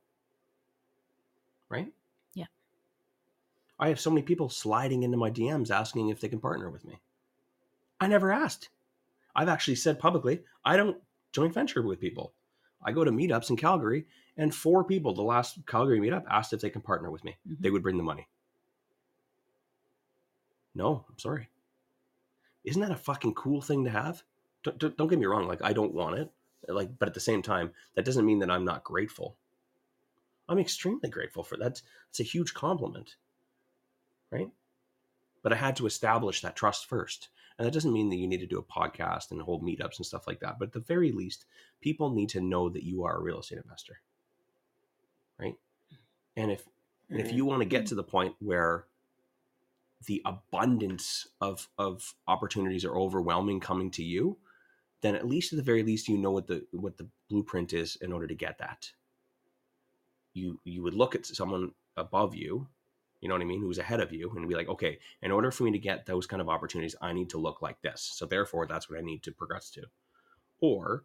[1.71, 1.91] Right?
[3.79, 6.85] I have so many people sliding into my DMs asking if they can partner with
[6.85, 7.01] me.
[8.01, 8.69] I never asked.
[9.35, 10.99] I've actually said publicly, I don't
[11.33, 12.33] joint venture with people.
[12.85, 14.07] I go to meetups in Calgary,
[14.37, 17.37] and four people, the last Calgary meetup, asked if they can partner with me.
[17.49, 17.57] Mhm.
[17.61, 18.29] They would bring the money.
[20.75, 21.49] No, I'm sorry.
[22.65, 24.23] Isn't that a fucking cool thing to have?
[24.63, 25.47] Don't, don't, don't get me wrong.
[25.47, 26.31] Like, I don't want it.
[26.69, 29.37] Like, but at the same time, that doesn't mean that I'm not grateful.
[30.49, 31.81] I'm extremely grateful for that.
[32.11, 33.17] It's a huge compliment,
[34.31, 34.49] right?
[35.43, 37.29] But I had to establish that trust first.
[37.59, 40.07] And that doesn't mean that you need to do a podcast and hold meetups and
[40.07, 40.59] stuff like that.
[40.59, 41.45] But at the very least,
[41.81, 44.01] people need to know that you are a real estate investor,
[45.39, 45.55] right?
[46.37, 46.65] And if
[47.11, 47.37] and if mm-hmm.
[47.37, 47.89] you want to get mm-hmm.
[47.91, 48.87] to the point where
[50.07, 54.37] the abundance of of opportunities are overwhelming coming to you,
[55.01, 57.97] then at least at the very least you know what the what the blueprint is
[57.97, 58.91] in order to get that.
[60.33, 62.67] You you would look at someone above you,
[63.25, 65.51] you know what I mean, who's ahead of you, and be like, okay, in order
[65.51, 68.03] for me to get those kind of opportunities, I need to look like this.
[68.03, 69.85] So therefore, that's what I need to progress to.
[70.61, 71.05] Or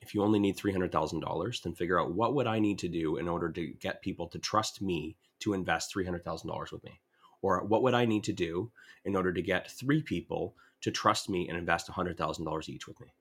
[0.00, 3.28] if you only need $300,000, then figure out what would I need to do in
[3.28, 7.00] order to get people to trust me to invest $300,000 with me?
[7.42, 8.70] Or what would I need to do
[9.04, 13.12] in order to get three people to trust me and invest $100,000 each with me?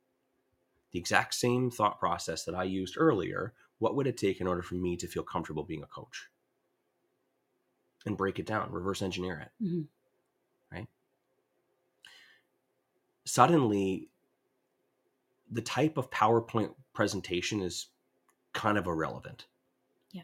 [0.93, 3.51] The exact same thought process that I used earlier.
[3.79, 6.30] What would it take in order for me to feel comfortable being a coach?
[8.05, 9.63] And break it down, reverse engineer it.
[9.63, 10.75] Mm-hmm.
[10.75, 10.87] Right?
[13.25, 14.09] Suddenly,
[15.51, 17.87] the type of PowerPoint presentation is
[18.53, 19.45] kind of irrelevant.
[20.11, 20.23] Yeah.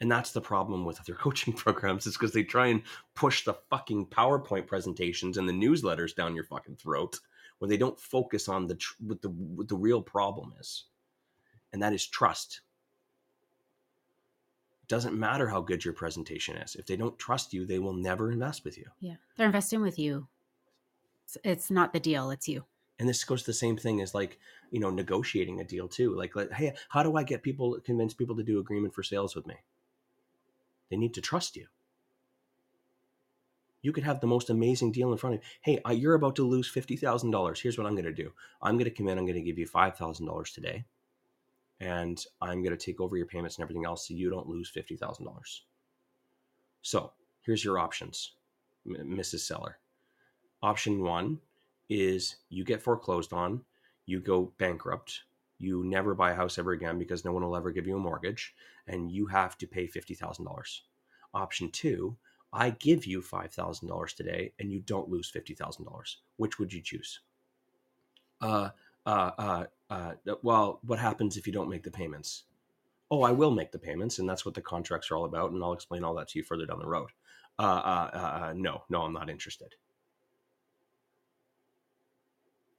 [0.00, 2.82] And that's the problem with other coaching programs is because they try and
[3.14, 7.18] push the fucking PowerPoint presentations and the newsletters down your fucking throat
[7.58, 10.84] where they don't focus on the tr- what the what the real problem is.
[11.72, 12.60] And that is trust.
[14.92, 16.76] Doesn't matter how good your presentation is.
[16.76, 18.84] If they don't trust you, they will never invest with you.
[19.00, 19.14] Yeah.
[19.38, 20.28] They're investing with you.
[21.24, 22.64] It's, it's not the deal, it's you
[22.98, 24.38] and this goes to the same thing as like
[24.70, 28.12] you know negotiating a deal too like, like hey how do i get people convince
[28.12, 29.54] people to do agreement for sales with me
[30.90, 31.66] they need to trust you
[33.80, 36.46] you could have the most amazing deal in front of you hey you're about to
[36.46, 38.30] lose $50000 here's what i'm going to do
[38.60, 40.84] i'm going to come in i'm going to give you $5000 today
[41.82, 44.72] and i'm going to take over your payments and everything else so you don't lose
[44.74, 45.26] $50000
[46.82, 47.12] so
[47.42, 48.32] here's your options
[48.86, 49.78] mrs seller
[50.62, 51.38] option one
[51.88, 53.62] is you get foreclosed on,
[54.06, 55.22] you go bankrupt,
[55.58, 58.00] you never buy a house ever again because no one will ever give you a
[58.00, 58.54] mortgage,
[58.86, 60.80] and you have to pay $50,000.
[61.34, 62.16] Option two,
[62.52, 66.16] I give you $5,000 today and you don't lose $50,000.
[66.36, 67.20] Which would you choose?
[68.40, 68.70] Uh,
[69.06, 72.44] uh, uh, uh, well, what happens if you don't make the payments?
[73.10, 75.62] Oh, I will make the payments, and that's what the contracts are all about, and
[75.62, 77.10] I'll explain all that to you further down the road.
[77.58, 79.74] Uh, uh, uh, uh no, no, I'm not interested.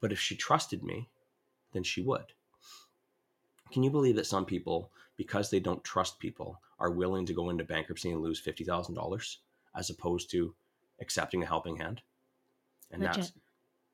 [0.02, 1.08] But if she trusted me,
[1.72, 2.34] then she would.
[3.72, 7.52] Can you believe that some people, because they don't trust people, are willing to go
[7.52, 9.38] into bankruptcy and lose $50,000
[9.76, 10.56] as opposed to
[11.00, 12.02] accepting a helping hand?
[12.92, 13.16] And Legit.
[13.16, 13.32] that's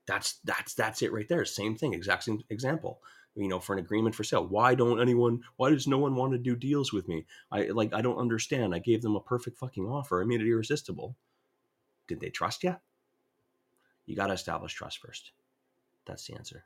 [0.10, 1.46] that's that's that's it right there.
[1.46, 3.00] Same thing, exact same example.
[3.36, 4.46] You know, for an agreement for sale.
[4.46, 7.28] Why don't anyone why does no one want to do deals with me?
[7.52, 8.74] I like I don't understand.
[8.74, 10.20] I gave them a perfect fucking offer.
[10.20, 11.16] I made it irresistible.
[12.08, 12.76] Did they trust you?
[14.08, 15.32] You got to establish trust first.
[16.08, 16.64] That's the answer.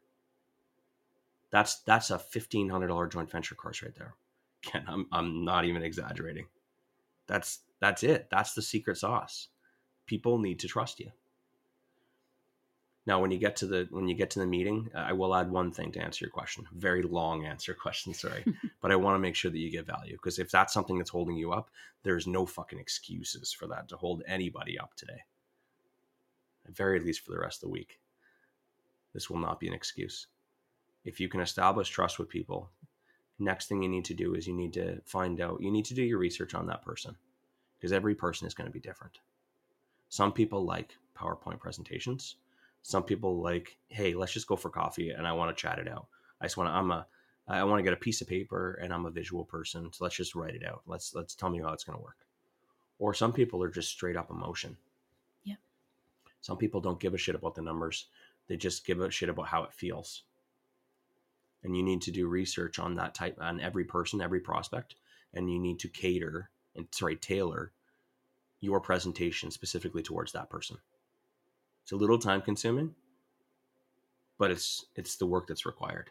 [1.52, 4.16] That's that's a fifteen hundred dollar joint venture course right there.
[4.68, 6.46] Again, I'm I'm not even exaggerating.
[7.28, 8.30] That's that's it.
[8.32, 9.50] That's the secret sauce.
[10.06, 11.12] People need to trust you.
[13.06, 15.36] Now, when you get to the when you get to the meeting, uh, I will
[15.36, 16.66] add one thing to answer your question.
[16.74, 18.46] Very long answer question, sorry,
[18.82, 21.10] but I want to make sure that you get value because if that's something that's
[21.10, 21.70] holding you up,
[22.04, 25.22] there's no fucking excuses for that to hold anybody up today.
[26.66, 28.00] At very least for the rest of the week.
[29.14, 30.28] This will not be an excuse.
[31.04, 32.70] If you can establish trust with people,
[33.38, 35.94] next thing you need to do is you need to find out, you need to
[35.94, 37.16] do your research on that person
[37.78, 39.20] because every person is going to be different.
[40.10, 42.38] Some people like PowerPoint presentations.
[42.84, 45.88] Some people like, hey, let's just go for coffee and I want to chat it
[45.88, 46.08] out.
[46.40, 47.08] I just want to, I'm a,
[47.48, 49.92] I want to get a piece of paper and I'm a visual person.
[49.92, 50.82] So let's just write it out.
[50.86, 52.18] Let's, let's tell me how it's going to work.
[53.00, 54.78] Or some people are just straight up emotion.
[55.44, 55.56] Yeah.
[56.42, 58.08] Some people don't give a shit about the numbers.
[58.48, 60.24] They just give a shit about how it feels.
[61.64, 64.96] And you need to do research on that type on every person, every prospect,
[65.34, 67.72] and you need to cater and sorry, tailor
[68.60, 70.78] your presentation specifically towards that person.
[71.84, 72.96] It's a little time consuming,
[74.38, 76.10] but it's it's the work that's required.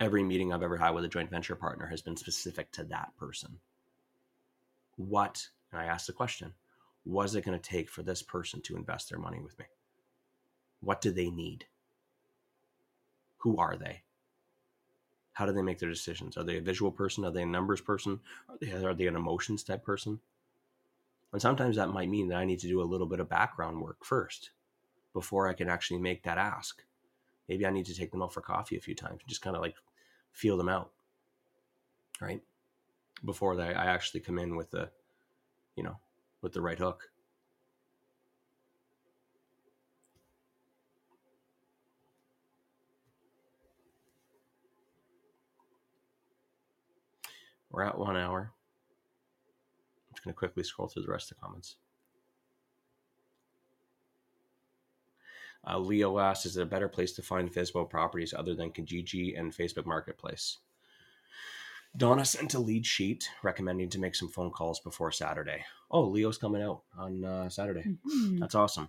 [0.00, 3.16] Every meeting I've ever had with a joint venture partner has been specific to that
[3.16, 3.58] person.
[4.96, 6.52] What, and I asked the question,
[7.04, 9.66] was it going to take for this person to invest their money with me?
[10.80, 11.66] What do they need?
[13.38, 14.02] Who are they?
[15.32, 16.36] How do they make their decisions?
[16.36, 17.24] Are they a visual person?
[17.24, 18.20] Are they a numbers person?
[18.48, 20.20] Are they, are they an emotions type person?
[21.34, 23.80] And sometimes that might mean that I need to do a little bit of background
[23.80, 24.50] work first
[25.12, 26.84] before I can actually make that ask.
[27.48, 29.56] Maybe I need to take them out for coffee a few times and just kind
[29.56, 29.74] of like
[30.30, 30.92] feel them out,
[32.20, 32.40] right?
[33.24, 34.90] Before they, I actually come in with the,
[35.74, 35.98] you know,
[36.40, 37.10] with the right hook.
[47.72, 48.53] We're at one hour.
[50.24, 51.76] Just going to quickly scroll through the rest of the comments.
[55.66, 59.38] Uh, Leo asks, is it a better place to find physical properties other than Kijiji
[59.38, 60.58] and Facebook Marketplace?
[61.96, 65.64] Donna sent a lead sheet recommending to make some phone calls before Saturday.
[65.90, 67.84] Oh, Leo's coming out on uh, Saturday.
[68.06, 68.40] Mhm.
[68.40, 68.88] That's awesome.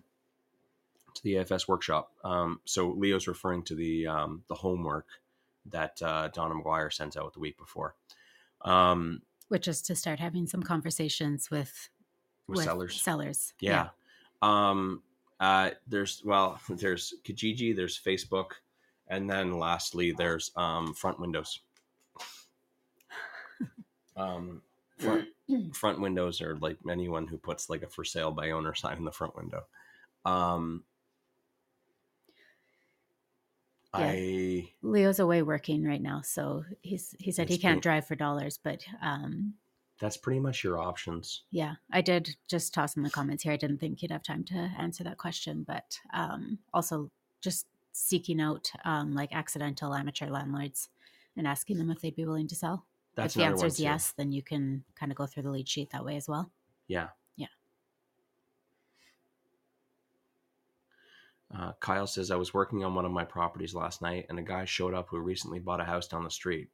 [1.15, 2.11] To the AFS workshop.
[2.23, 5.05] Um, so Leo's referring to the um, the homework
[5.67, 7.95] that uh, Donna McGuire sends out the week before.
[8.61, 11.89] Um, Which is to start having some conversations with
[12.47, 13.01] with, sellers.
[13.01, 13.53] Sellers.
[13.59, 13.89] Yeah.
[14.41, 15.01] Um,
[15.39, 18.51] uh, there's well, there's Kijiji, there's Facebook,
[19.07, 21.59] and then lastly, there's um, front windows.
[24.17, 24.61] Um,
[24.97, 25.27] front,
[25.73, 29.05] front windows are like anyone who puts like a for sale by owner sign in
[29.05, 29.63] the front window.
[30.23, 30.83] Um,
[33.99, 34.05] Yeah.
[34.11, 38.15] I Leo's away working right now, so he's he said he can't pretty- drive for
[38.15, 39.53] dollars, but um
[39.99, 41.43] that's pretty much your options.
[41.51, 43.53] yeah, I did just toss in the comments here.
[43.53, 47.09] I didn't think he'd have time to answer that question, but um also
[47.41, 50.89] just seeking out um like accidental amateur landlords
[51.37, 52.85] and asking them if they'd be willing to sell.
[53.15, 55.69] That's if the answer is yes, then you can kind of go through the lead
[55.69, 56.51] sheet that way as well.
[56.87, 57.09] Yeah.
[61.53, 64.43] Uh, Kyle says, I was working on one of my properties last night and a
[64.43, 66.69] guy showed up who recently bought a house down the street.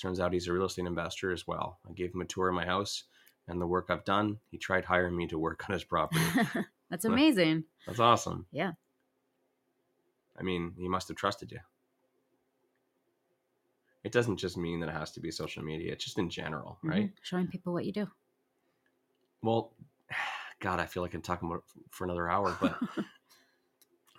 [0.00, 1.78] Turns out he's a real estate investor as well.
[1.88, 3.04] I gave him a tour of my house
[3.48, 4.38] and the work I've done.
[4.50, 6.20] He tried hiring me to work on his property.
[6.90, 7.64] That's amazing.
[7.86, 8.46] That's awesome.
[8.52, 8.72] Yeah.
[10.38, 11.58] I mean, he must have trusted you.
[14.04, 16.78] It doesn't just mean that it has to be social media, it's just in general,
[16.82, 17.06] right?
[17.06, 17.12] Mhm.
[17.22, 18.08] Showing people what you do.
[19.42, 19.74] Well,
[20.60, 22.78] God, I feel like I'm talking about for another hour, but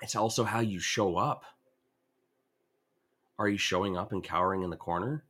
[0.03, 1.45] it's also how you show up.
[3.39, 5.23] Are you showing up and cowering in the corner?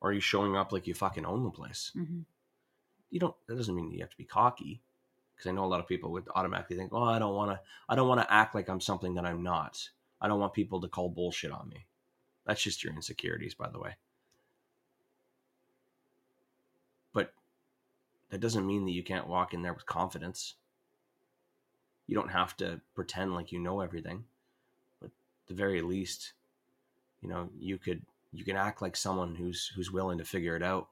[0.00, 1.90] Or are you showing up like you fucking own the place?
[1.94, 2.20] hmm
[3.10, 4.80] You don't that doesn't mean you have to be cocky.
[5.34, 7.96] Because I know a lot of people would automatically think, Oh, I don't wanna I
[7.96, 9.90] don't wanna act like I'm something that I'm not.
[10.20, 11.86] I don't want people to call bullshit on me.
[12.46, 13.96] That's just your insecurities, by the way.
[17.12, 17.34] But
[18.30, 20.54] that doesn't mean that you can't walk in there with confidence.
[22.06, 24.24] You don't have to pretend like you know everything.
[25.00, 26.32] But at the very least,
[27.22, 28.02] you know, you could
[28.32, 30.88] you can act like someone who's who's willing to figure it out.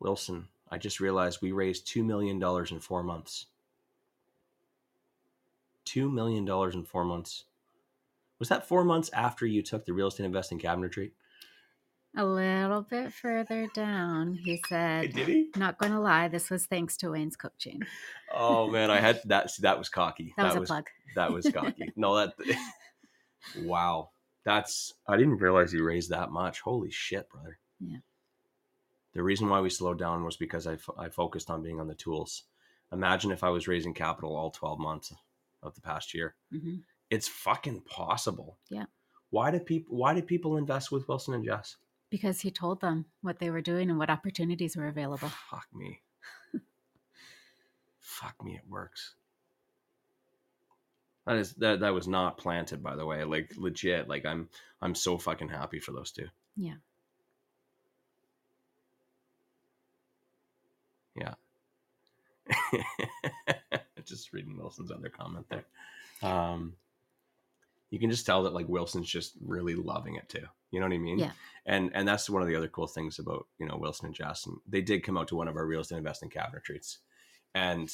[0.00, 3.46] Wilson, I just realized we raised $2 million in four months.
[5.86, 7.44] $2 million in four months.
[8.38, 11.14] Was that four months after you took the real estate investing cabinet retreat?
[12.18, 15.50] A little bit further down, he said, he?
[15.56, 17.80] Not going to lie, this was thanks to Wayne's coaching.
[18.34, 19.52] Oh man, I had that.
[19.52, 20.34] see, That was cocky.
[20.36, 20.86] That was a plug.
[21.14, 21.92] That was cocky.
[21.96, 22.34] no, that.
[23.62, 24.10] wow,
[24.44, 24.92] that's.
[25.06, 26.58] I didn't realize you raised that much.
[26.60, 27.60] Holy shit, brother.
[27.78, 27.98] Yeah.
[29.14, 30.76] The reason why we slowed down was because I,
[31.08, 32.42] focused on being on the tools.
[32.92, 35.12] Imagine if I was raising capital all 12 months
[35.62, 36.34] of the past year.
[36.50, 36.78] hmm
[37.10, 38.58] It's fucking possible.
[38.70, 38.86] Yeah.
[39.30, 41.76] Why did people Why did people invest with Wilson and Jess?
[42.10, 45.28] Because he told them what they were doing and what opportunities were available.
[45.50, 46.00] Fuck me.
[48.00, 49.14] Fuck me, it works.
[51.26, 53.22] That is that that was not planted, by the way.
[53.24, 54.08] Like legit.
[54.08, 54.48] Like I'm
[54.80, 56.26] I'm so fucking happy for those two.
[56.56, 56.76] Yeah.
[61.14, 61.34] Yeah.
[64.06, 65.66] just reading Wilson's other comment there.
[66.22, 66.72] Um
[67.90, 70.44] you can just tell that like Wilson's just really loving it too.
[70.70, 71.18] You know what I mean?
[71.18, 71.32] Yeah.
[71.66, 74.46] And and that's one of the other cool things about, you know, Wilson and.
[74.46, 76.98] And they did come out to one of our real estate investing cabinet retreats.
[77.54, 77.90] And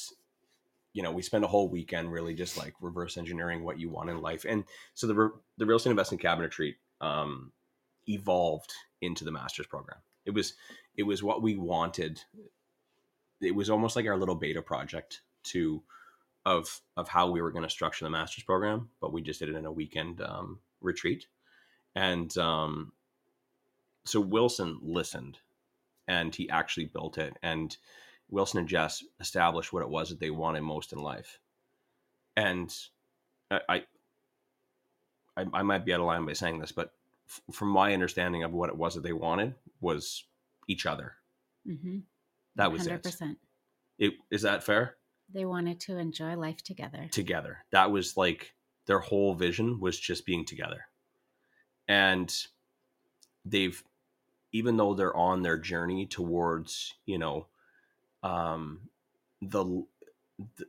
[0.93, 4.09] you know, we spent a whole weekend really just like reverse engineering what you want
[4.09, 4.45] in life.
[4.47, 7.51] And so the re- the real estate investing cabinet retreat um
[8.07, 8.71] evolved
[9.01, 9.99] into the master's program.
[10.25, 10.53] It was
[10.95, 12.21] it was what we wanted.
[13.41, 15.83] It was almost like our little beta project to
[16.45, 19.49] of of how we were going to structure the master's program, but we just did
[19.49, 21.27] it in a weekend um, retreat.
[21.95, 22.91] And um,
[24.05, 25.39] so Wilson listened,
[26.07, 27.37] and he actually built it.
[27.41, 27.75] And
[28.29, 31.39] Wilson and Jess established what it was that they wanted most in life.
[32.37, 32.73] And
[33.49, 33.83] I,
[35.37, 36.91] I, I, might be out of line by saying this, but
[37.29, 40.25] f- from my understanding of what it was that they wanted was
[40.67, 41.13] each other.
[41.67, 41.99] Mm-hmm.
[42.55, 43.31] That was 100%.
[43.31, 43.37] it.
[43.97, 44.97] It is that fair?
[45.33, 47.07] They wanted to enjoy life together.
[47.11, 47.65] Together.
[47.71, 48.53] That was like
[48.85, 50.87] their whole vision was just being together.
[51.87, 52.33] And
[53.43, 53.83] they've
[54.51, 57.47] even though they're on their journey towards, you know,
[58.23, 58.89] um
[59.41, 59.85] the
[60.57, 60.67] the,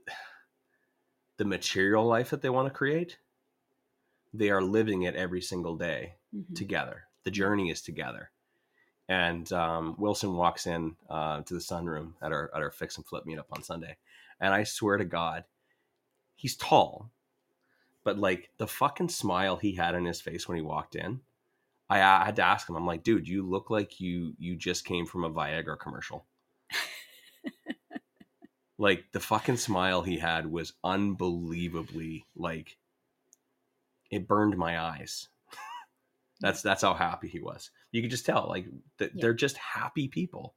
[1.37, 3.19] the material life that they want to create,
[4.33, 6.55] they are living it every single day Mhm.
[6.55, 7.05] together.
[7.25, 8.31] The journey is together.
[9.09, 13.07] And um, Wilson walks in uh, to the sunroom at our at our fix and
[13.07, 13.97] flip meetup on Sunday,
[14.41, 15.45] and I swear to God,
[16.35, 17.11] he's tall,
[18.05, 21.21] but like the fucking smile he had on his face when he walked in,
[21.89, 22.77] I, I had to ask him.
[22.77, 26.27] I'm like, dude, you look like you you just came from a Viagra commercial.
[28.79, 32.77] like the fucking smile he had was unbelievably like
[34.11, 35.29] it burned my eyes.
[36.41, 37.71] that's that's how happy he was.
[37.93, 38.67] You could just tell, like
[38.99, 39.21] th- Yeah.
[39.23, 40.55] they're just happy people.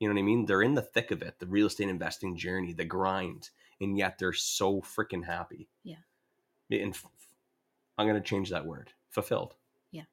[0.00, 0.46] You know what I mean?
[0.46, 4.18] They're in the thick of it, the real estate investing journey, the grind, and yet
[4.18, 5.68] they're so freaking happy.
[5.84, 5.96] Yeah.
[6.70, 7.06] And f-
[7.98, 8.92] I'm gonna change that word.
[9.10, 9.54] Fulfilled.
[9.92, 10.04] Yeah.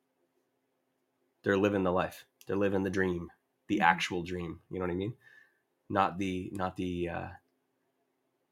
[1.43, 2.25] They're living the life.
[2.45, 3.31] They're living the dream,
[3.67, 3.83] the Mhm.
[3.83, 4.61] actual dream.
[4.69, 5.15] You know what I mean?
[5.89, 7.29] Not the not the uh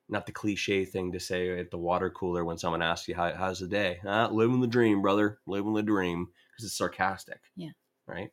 [0.07, 3.33] not the cliche thing to say at the water cooler when someone asks you how,
[3.33, 7.71] how's the day uh, living the dream brother living the dream because it's sarcastic Yeah.
[8.05, 8.31] right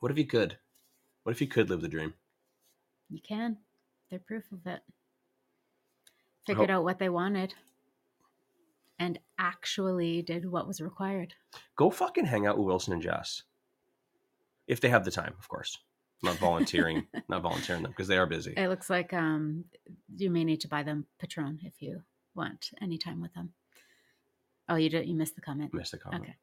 [0.00, 0.58] what if you could
[1.26, 2.14] what if you could live the dream
[3.10, 3.56] You can.
[4.08, 4.80] They're proof of it.
[6.46, 7.52] Figured out what they wanted
[9.00, 11.34] and actually did what was required.
[11.74, 13.42] go fucking hang out with wilson and jess
[14.68, 15.76] if they have the time of course
[16.22, 19.64] I'm not volunteering not volunteering them because they are busy It looks like um,
[20.16, 22.02] you may need to buy them Patron if you
[22.36, 23.52] want any time with them.
[24.68, 25.06] Oh, you did.
[25.08, 25.74] You missed the comment.
[25.74, 26.36] missed the comment Okay.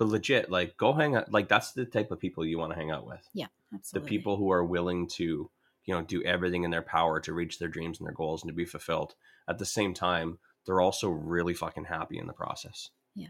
[0.00, 2.78] But legit like go hang out like that's the type of people you want to
[2.78, 3.46] hang out with Yeah,
[3.92, 5.50] the people who are willing to
[5.84, 8.48] you know do everything in their power to reach their dreams and their goals and
[8.48, 9.14] to be fulfilled
[9.46, 13.28] at the same time they're also really fucking happy in the process Yeah.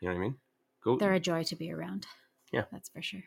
[0.00, 0.34] you know what i mean
[0.82, 2.06] go They're a joy to be around.
[2.52, 2.64] Yeah.
[2.72, 3.24] that's for sure.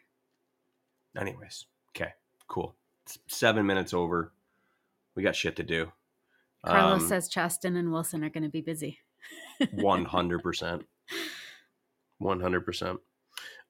[1.17, 1.65] anyways
[1.95, 2.11] okay
[2.47, 2.75] cool
[3.05, 4.31] it's seven minutes over
[5.15, 5.91] we got shit to do
[6.65, 8.99] Carlos Um, says Chaston and Wilson are going to be busy.
[9.61, 10.83] 100%
[12.21, 12.97] 100%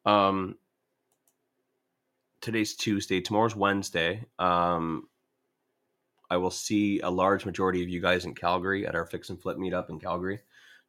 [0.05, 0.55] um
[2.41, 3.21] today's tuesday.
[3.21, 4.25] Tomorrow's wednesday.
[4.39, 5.07] Um
[6.29, 9.41] i will see a large majority of you guys in calgary at our fix and
[9.41, 10.39] flip meetup in calgary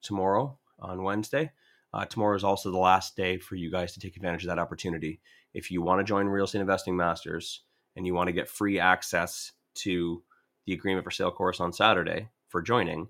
[0.03, 1.51] tomorrow on wednesday.
[1.95, 4.59] Uh, tomorrow is also the last day for you guys to take advantage of that
[4.59, 5.21] opportunity.
[5.53, 7.65] If you want to join real estate investing masters
[7.97, 10.23] and you want to get free access to
[10.67, 13.09] the agreement for sale course on saturday for joining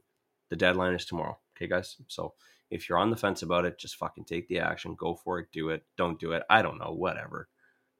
[0.53, 1.39] the deadline is tomorrow.
[1.57, 1.97] Okay, guys.
[2.09, 2.35] So
[2.73, 4.95] if you're on the fence about it, just fucking take the action.
[4.99, 5.49] Go for it.
[5.53, 5.85] Do it.
[5.97, 6.43] Don't do it.
[6.49, 6.93] I don't know.
[6.93, 7.49] Whatever.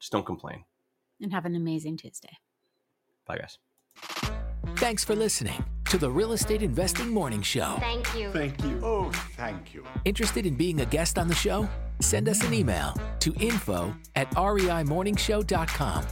[0.01, 0.65] Just don't complain.
[1.21, 2.39] And have an amazing Tuesday.
[3.27, 3.59] Bye, guys.
[4.77, 7.77] Thanks for listening to the Real Estate Investing Morning Show.
[7.79, 8.31] Thank you.
[8.31, 8.81] Thank you.
[8.83, 9.85] Oh, thank you.
[10.05, 11.69] Interested in being a guest on the show?
[12.01, 16.07] Send us an email to info at reimorningshow.com.